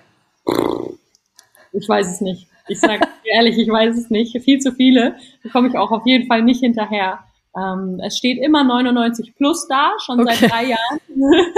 [1.74, 2.48] Ich weiß es nicht.
[2.68, 4.42] Ich sage ehrlich, ich weiß es nicht.
[4.42, 5.18] Viel zu viele.
[5.44, 7.20] Da komme ich auch auf jeden Fall nicht hinterher.
[7.56, 10.36] Ähm, es steht immer 99 plus da, schon okay.
[10.36, 11.00] seit drei Jahren.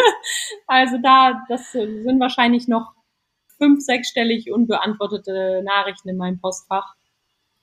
[0.68, 2.93] also da, das sind wahrscheinlich noch
[3.57, 6.95] fünf, sechsstellig unbeantwortete Nachrichten in meinem Postfach.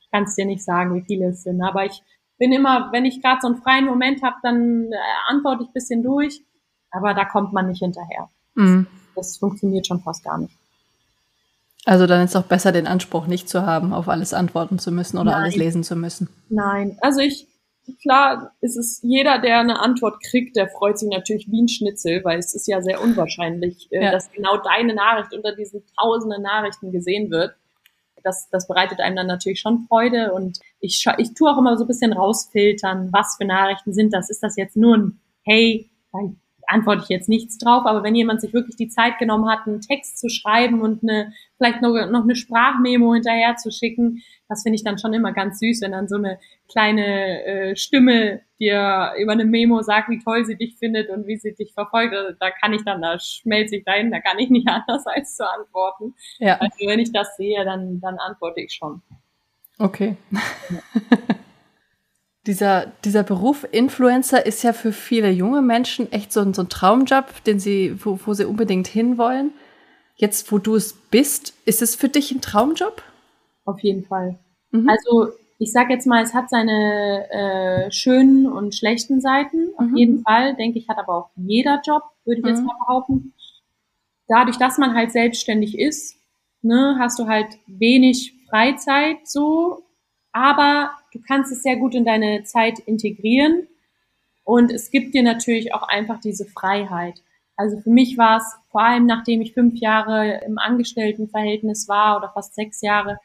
[0.06, 2.02] Ich kann es dir nicht sagen, wie viele es sind, aber ich
[2.38, 4.96] bin immer, wenn ich gerade so einen freien Moment habe, dann äh,
[5.28, 6.42] antworte ich bisschen durch,
[6.90, 8.28] aber da kommt man nicht hinterher.
[8.54, 8.86] Mhm.
[9.14, 10.54] Das funktioniert schon fast gar nicht.
[11.84, 14.90] Also dann ist es auch besser, den Anspruch nicht zu haben, auf alles antworten zu
[14.90, 15.42] müssen oder Nein.
[15.42, 16.28] alles lesen zu müssen.
[16.48, 17.46] Nein, also ich,
[18.02, 22.24] klar ist es jeder, der eine Antwort kriegt, der freut sich natürlich wie ein Schnitzel,
[22.24, 24.10] weil es ist ja sehr unwahrscheinlich, äh, ja.
[24.10, 27.54] dass genau deine Nachricht unter diesen tausenden Nachrichten gesehen wird
[28.26, 31.84] das, das bereitet einem dann natürlich schon Freude und ich, ich tue auch immer so
[31.84, 34.28] ein bisschen rausfiltern, was für Nachrichten sind das.
[34.28, 35.88] Ist das jetzt nur ein Hey,
[36.66, 39.80] antworte ich jetzt nichts drauf, aber wenn jemand sich wirklich die Zeit genommen hat, einen
[39.80, 44.76] Text zu schreiben und eine, vielleicht noch, noch eine Sprachmemo hinterher zu schicken, das finde
[44.76, 46.38] ich dann schon immer ganz süß, wenn dann so eine
[46.68, 51.36] kleine äh, Stimme dir über eine Memo sagt, wie toll sie dich findet und wie
[51.36, 52.14] sie dich verfolgt.
[52.14, 55.36] Also, da kann ich dann, da schmelze ich dahin, da kann ich nicht anders als
[55.36, 56.14] zu antworten.
[56.38, 56.58] Ja.
[56.58, 59.02] Also wenn ich das sehe, dann, dann antworte ich schon.
[59.78, 60.16] Okay.
[60.30, 60.80] Ja.
[62.46, 66.68] dieser, dieser Beruf Influencer ist ja für viele junge Menschen echt so, ein, so ein
[66.68, 69.52] Traumjob, den sie, wo, wo sie unbedingt hinwollen.
[70.14, 73.02] Jetzt, wo du es bist, ist es für dich ein Traumjob?
[73.64, 74.38] Auf jeden Fall.
[74.70, 74.88] Mhm.
[74.88, 79.70] Also ich sage jetzt mal, es hat seine äh, schönen und schlechten Seiten.
[79.76, 79.96] Auf mhm.
[79.96, 82.50] jeden Fall, denke ich, hat aber auch jeder Job, würde ich mhm.
[82.50, 83.32] jetzt mal behaupten.
[84.28, 86.16] Dadurch, dass man halt selbstständig ist,
[86.62, 89.82] ne, hast du halt wenig Freizeit so,
[90.32, 93.66] aber du kannst es sehr gut in deine Zeit integrieren
[94.44, 97.22] und es gibt dir natürlich auch einfach diese Freiheit.
[97.56, 102.30] Also für mich war es vor allem, nachdem ich fünf Jahre im Angestelltenverhältnis war oder
[102.32, 103.18] fast sechs Jahre,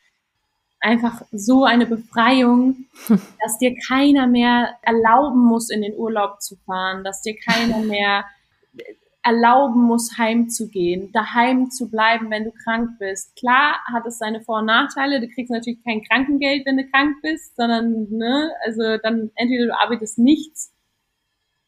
[0.80, 7.04] einfach so eine Befreiung, dass dir keiner mehr erlauben muss, in den Urlaub zu fahren,
[7.04, 8.26] dass dir keiner mehr
[9.24, 13.36] erlauben muss, heimzugehen, daheim zu bleiben, wenn du krank bist.
[13.36, 15.22] Klar hat es seine Vor- und Nachteile.
[15.22, 19.80] Du kriegst natürlich kein Krankengeld, wenn du krank bist, sondern, ne, also dann entweder du
[19.80, 20.74] arbeitest nichts,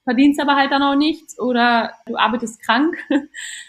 [0.04, 2.96] verdienst aber halt dann auch nichts oder du arbeitest krank.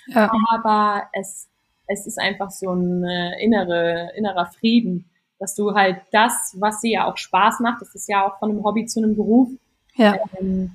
[0.06, 0.30] Ja.
[0.52, 1.48] Aber es,
[1.86, 6.90] es ist einfach so ein äh, innere, innerer Frieden, dass du halt das, was dir
[6.90, 9.50] ja auch Spaß macht, das ist ja auch von einem Hobby zu einem Beruf,
[9.94, 10.16] ja.
[10.40, 10.74] ähm,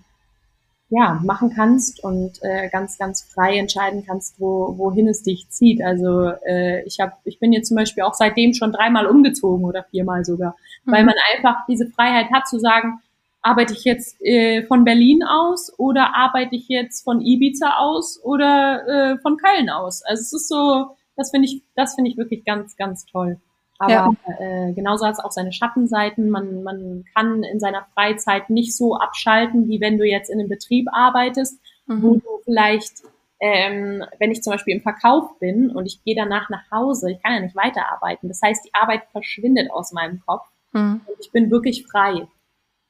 [0.89, 5.83] ja, machen kannst und äh, ganz, ganz frei entscheiden kannst, wo, wohin es dich zieht.
[5.83, 9.83] Also äh, ich habe, ich bin jetzt zum Beispiel auch seitdem schon dreimal umgezogen oder
[9.83, 10.91] viermal sogar, mhm.
[10.91, 13.01] weil man einfach diese Freiheit hat zu sagen,
[13.41, 18.87] arbeite ich jetzt äh, von Berlin aus oder arbeite ich jetzt von Ibiza aus oder
[18.87, 20.03] äh, von Köln aus.
[20.03, 23.39] Also es ist so, das finde ich, das finde ich wirklich ganz, ganz toll.
[23.79, 24.11] Aber ja.
[24.39, 26.29] äh, genauso hat es auch seine Schattenseiten.
[26.29, 30.49] Man, man kann in seiner Freizeit nicht so abschalten, wie wenn du jetzt in einem
[30.49, 32.03] Betrieb arbeitest, mhm.
[32.03, 33.03] wo du vielleicht,
[33.39, 37.23] ähm, wenn ich zum Beispiel im Verkauf bin und ich gehe danach nach Hause, ich
[37.23, 38.27] kann ja nicht weiterarbeiten.
[38.27, 40.99] Das heißt, die Arbeit verschwindet aus meinem Kopf mhm.
[41.07, 42.27] und ich bin wirklich frei.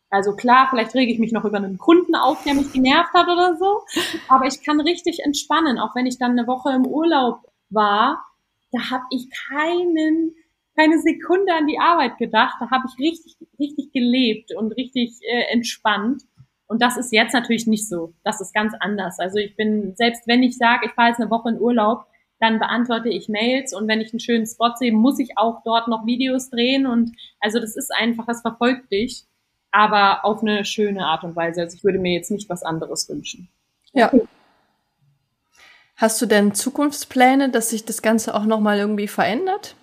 [0.10, 3.28] Also klar, vielleicht rege ich mich noch über einen Kunden auf, der mich genervt hat
[3.28, 3.84] oder so,
[4.28, 8.26] aber ich kann richtig entspannen, auch wenn ich dann eine Woche im Urlaub war,
[8.72, 10.34] da habe ich keinen
[10.80, 12.56] keine Sekunde an die Arbeit gedacht.
[12.60, 16.24] Da habe ich richtig, richtig gelebt und richtig äh, entspannt.
[16.68, 18.14] Und das ist jetzt natürlich nicht so.
[18.24, 19.20] Das ist ganz anders.
[19.20, 22.06] Also ich bin, selbst wenn ich sage, ich fahre jetzt eine Woche in Urlaub,
[22.40, 25.90] dann beantworte ich Mails und wenn ich einen schönen Spot sehe, muss ich auch dort
[25.90, 27.12] noch Videos drehen und
[27.42, 29.26] also das ist einfach, das verfolgt dich,
[29.72, 31.62] aber auf eine schöne Art und Weise.
[31.62, 33.50] Also ich würde mir jetzt nicht was anderes wünschen.
[33.92, 34.10] Ja.
[35.98, 39.76] Hast du denn Zukunftspläne, dass sich das Ganze auch nochmal irgendwie verändert?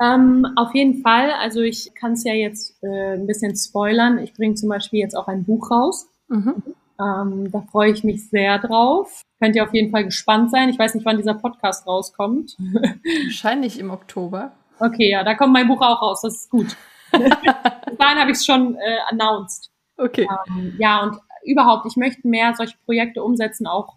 [0.00, 1.30] Ähm, auf jeden Fall.
[1.30, 4.18] Also ich kann es ja jetzt äh, ein bisschen spoilern.
[4.18, 6.08] Ich bringe zum Beispiel jetzt auch ein Buch raus.
[6.28, 6.62] Mhm.
[7.00, 9.22] Ähm, da freue ich mich sehr drauf.
[9.38, 10.68] Könnt ihr auf jeden Fall gespannt sein.
[10.68, 12.56] Ich weiß nicht, wann dieser Podcast rauskommt.
[13.24, 14.52] Wahrscheinlich im Oktober.
[14.78, 16.20] Okay, ja, da kommt mein Buch auch raus.
[16.22, 16.76] Das ist gut.
[17.12, 19.70] Bis dahin habe ich es schon äh, announced.
[19.96, 20.26] Okay.
[20.48, 23.94] Ähm, ja, und überhaupt, ich möchte mehr solche Projekte umsetzen, auch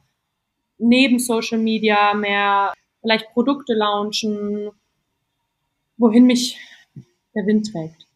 [0.77, 4.71] neben Social Media, mehr vielleicht Produkte launchen,
[5.99, 6.57] wohin mich
[7.35, 8.07] der Wind trägt.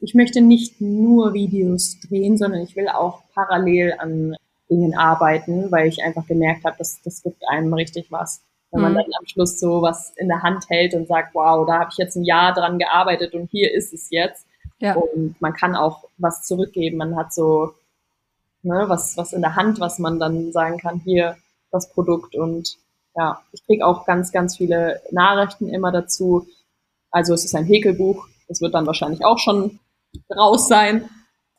[0.00, 4.36] Ich möchte nicht nur Videos drehen, sondern ich will auch parallel an
[4.68, 8.42] Dingen arbeiten, weil ich einfach gemerkt habe, dass das gibt einem richtig was.
[8.70, 8.96] Wenn man mhm.
[8.96, 11.98] dann am Schluss so was in der Hand hält und sagt, wow, da habe ich
[11.98, 14.46] jetzt ein Jahr dran gearbeitet und hier ist es jetzt.
[14.78, 14.94] Ja.
[14.94, 16.96] Und man kann auch was zurückgeben.
[16.96, 17.74] Man hat so
[18.62, 21.36] ne, was, was in der Hand, was man dann sagen kann, hier
[21.70, 22.34] das Produkt.
[22.34, 22.76] Und
[23.16, 26.46] ja, ich kriege auch ganz, ganz viele Nachrichten immer dazu.
[27.12, 29.78] Also es ist ein Häkelbuch, das wird dann wahrscheinlich auch schon
[30.34, 31.08] raus sein.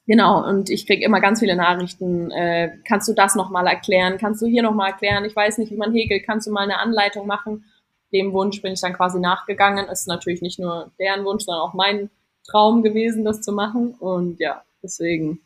[0.05, 2.29] Genau, und ich kriege immer ganz viele Nachrichten.
[2.31, 4.17] Äh, kannst du das nochmal erklären?
[4.17, 5.23] Kannst du hier nochmal erklären?
[5.23, 6.25] Ich weiß nicht, wie man häkelt.
[6.25, 7.63] Kannst du mal eine Anleitung machen?
[8.11, 9.87] Dem Wunsch bin ich dann quasi nachgegangen.
[9.87, 12.09] Ist natürlich nicht nur deren Wunsch, sondern auch mein
[12.45, 13.95] Traum gewesen, das zu machen.
[13.99, 15.39] Und ja, deswegen,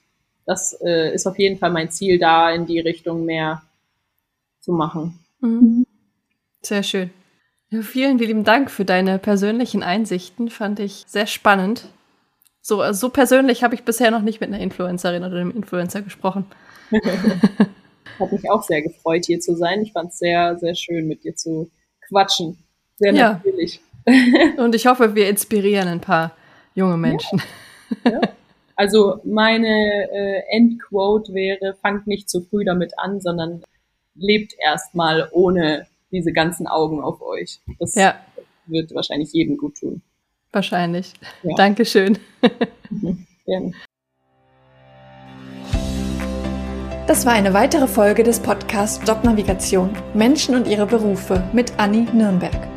[0.45, 3.61] das äh, ist auf jeden Fall mein Ziel, da in die Richtung mehr
[4.59, 5.19] zu machen.
[5.39, 5.85] Mhm.
[6.63, 7.11] Sehr schön.
[7.69, 10.49] Ja, vielen lieben Dank für deine persönlichen Einsichten.
[10.49, 11.89] Fand ich sehr spannend.
[12.61, 16.45] So, so persönlich habe ich bisher noch nicht mit einer Influencerin oder einem Influencer gesprochen.
[18.19, 19.81] Hat mich auch sehr gefreut, hier zu sein.
[19.81, 21.69] Ich fand es sehr, sehr schön, mit dir zu
[22.07, 22.57] quatschen.
[22.97, 23.33] Sehr ja.
[23.33, 23.81] natürlich.
[24.57, 26.35] Und ich hoffe, wir inspirieren ein paar
[26.73, 27.41] junge Menschen.
[28.03, 28.11] Ja.
[28.11, 28.21] Ja.
[28.75, 29.67] Also meine
[30.11, 33.63] äh, Endquote wäre, fangt nicht zu früh damit an, sondern
[34.15, 37.59] lebt erstmal ohne diese ganzen Augen auf euch.
[37.79, 38.15] Das ja.
[38.65, 40.01] wird wahrscheinlich jedem gut tun.
[40.51, 41.13] Wahrscheinlich.
[41.43, 41.55] Ja.
[41.55, 42.17] Dankeschön.
[43.45, 43.73] Gerne.
[47.07, 52.67] Das war eine weitere Folge des Podcasts Jobnavigation Menschen und ihre Berufe mit Anni Nürnberg.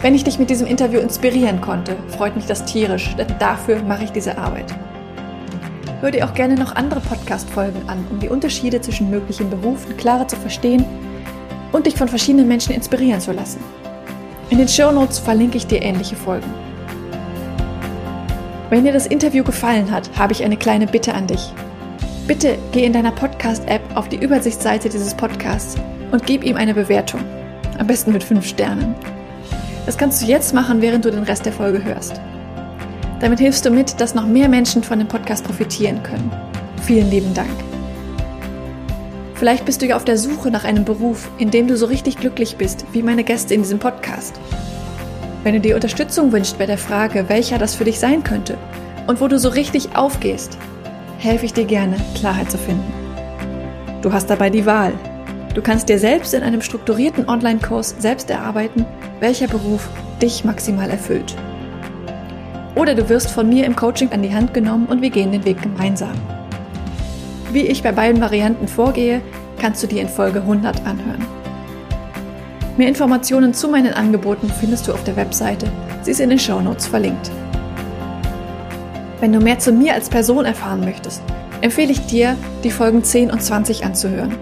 [0.00, 4.04] Wenn ich dich mit diesem Interview inspirieren konnte, freut mich das tierisch, denn dafür mache
[4.04, 4.74] ich diese Arbeit.
[6.00, 10.28] Hör dir auch gerne noch andere Podcast-Folgen an, um die Unterschiede zwischen möglichen Berufen klarer
[10.28, 10.84] zu verstehen
[11.72, 13.60] und dich von verschiedenen Menschen inspirieren zu lassen.
[14.50, 16.50] In den Show Notes verlinke ich dir ähnliche Folgen.
[18.70, 21.52] Wenn dir das Interview gefallen hat, habe ich eine kleine Bitte an dich.
[22.26, 25.76] Bitte geh in deiner Podcast-App auf die Übersichtsseite dieses Podcasts
[26.10, 27.20] und gib ihm eine Bewertung.
[27.78, 28.94] Am besten mit 5 Sternen.
[29.86, 32.20] Das kannst du jetzt machen, während du den Rest der Folge hörst.
[33.20, 36.30] Damit hilfst du mit, dass noch mehr Menschen von dem Podcast profitieren können.
[36.82, 37.67] Vielen lieben Dank.
[39.38, 42.16] Vielleicht bist du ja auf der Suche nach einem Beruf, in dem du so richtig
[42.16, 44.34] glücklich bist, wie meine Gäste in diesem Podcast.
[45.44, 48.58] Wenn du dir Unterstützung wünschst bei der Frage, welcher das für dich sein könnte
[49.06, 50.58] und wo du so richtig aufgehst,
[51.18, 52.92] helfe ich dir gerne, Klarheit zu finden.
[54.02, 54.92] Du hast dabei die Wahl.
[55.54, 58.84] Du kannst dir selbst in einem strukturierten Online-Kurs selbst erarbeiten,
[59.20, 59.88] welcher Beruf
[60.20, 61.36] dich maximal erfüllt.
[62.74, 65.44] Oder du wirst von mir im Coaching an die Hand genommen und wir gehen den
[65.44, 66.14] Weg gemeinsam.
[67.50, 69.22] Wie ich bei beiden Varianten vorgehe,
[69.58, 71.24] kannst du dir in Folge 100 anhören.
[72.76, 75.66] Mehr Informationen zu meinen Angeboten findest du auf der Webseite.
[76.02, 77.30] Sie ist in den Show Notes verlinkt.
[79.20, 81.22] Wenn du mehr zu mir als Person erfahren möchtest,
[81.60, 84.36] empfehle ich dir, die Folgen 10 und 20 anzuhören.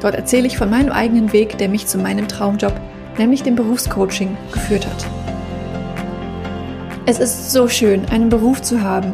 [0.00, 2.74] Dort erzähle ich von meinem eigenen Weg, der mich zu meinem Traumjob,
[3.18, 5.06] nämlich dem Berufscoaching, geführt hat.
[7.06, 9.12] Es ist so schön, einen Beruf zu haben,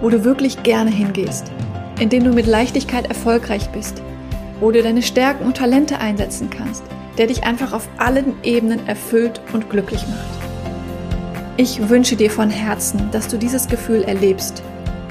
[0.00, 1.52] wo du wirklich gerne hingehst,
[1.98, 4.02] in dem du mit Leichtigkeit erfolgreich bist,
[4.60, 6.84] wo du deine Stärken und Talente einsetzen kannst
[7.18, 10.46] der dich einfach auf allen Ebenen erfüllt und glücklich macht.
[11.56, 14.62] Ich wünsche dir von Herzen, dass du dieses Gefühl erlebst,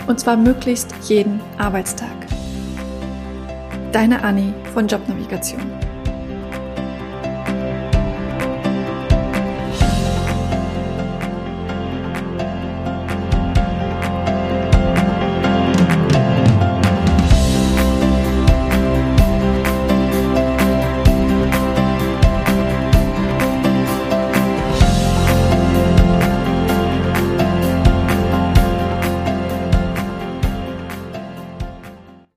[0.07, 2.09] und zwar möglichst jeden Arbeitstag.
[3.91, 5.84] Deine Anni von Jobnavigation.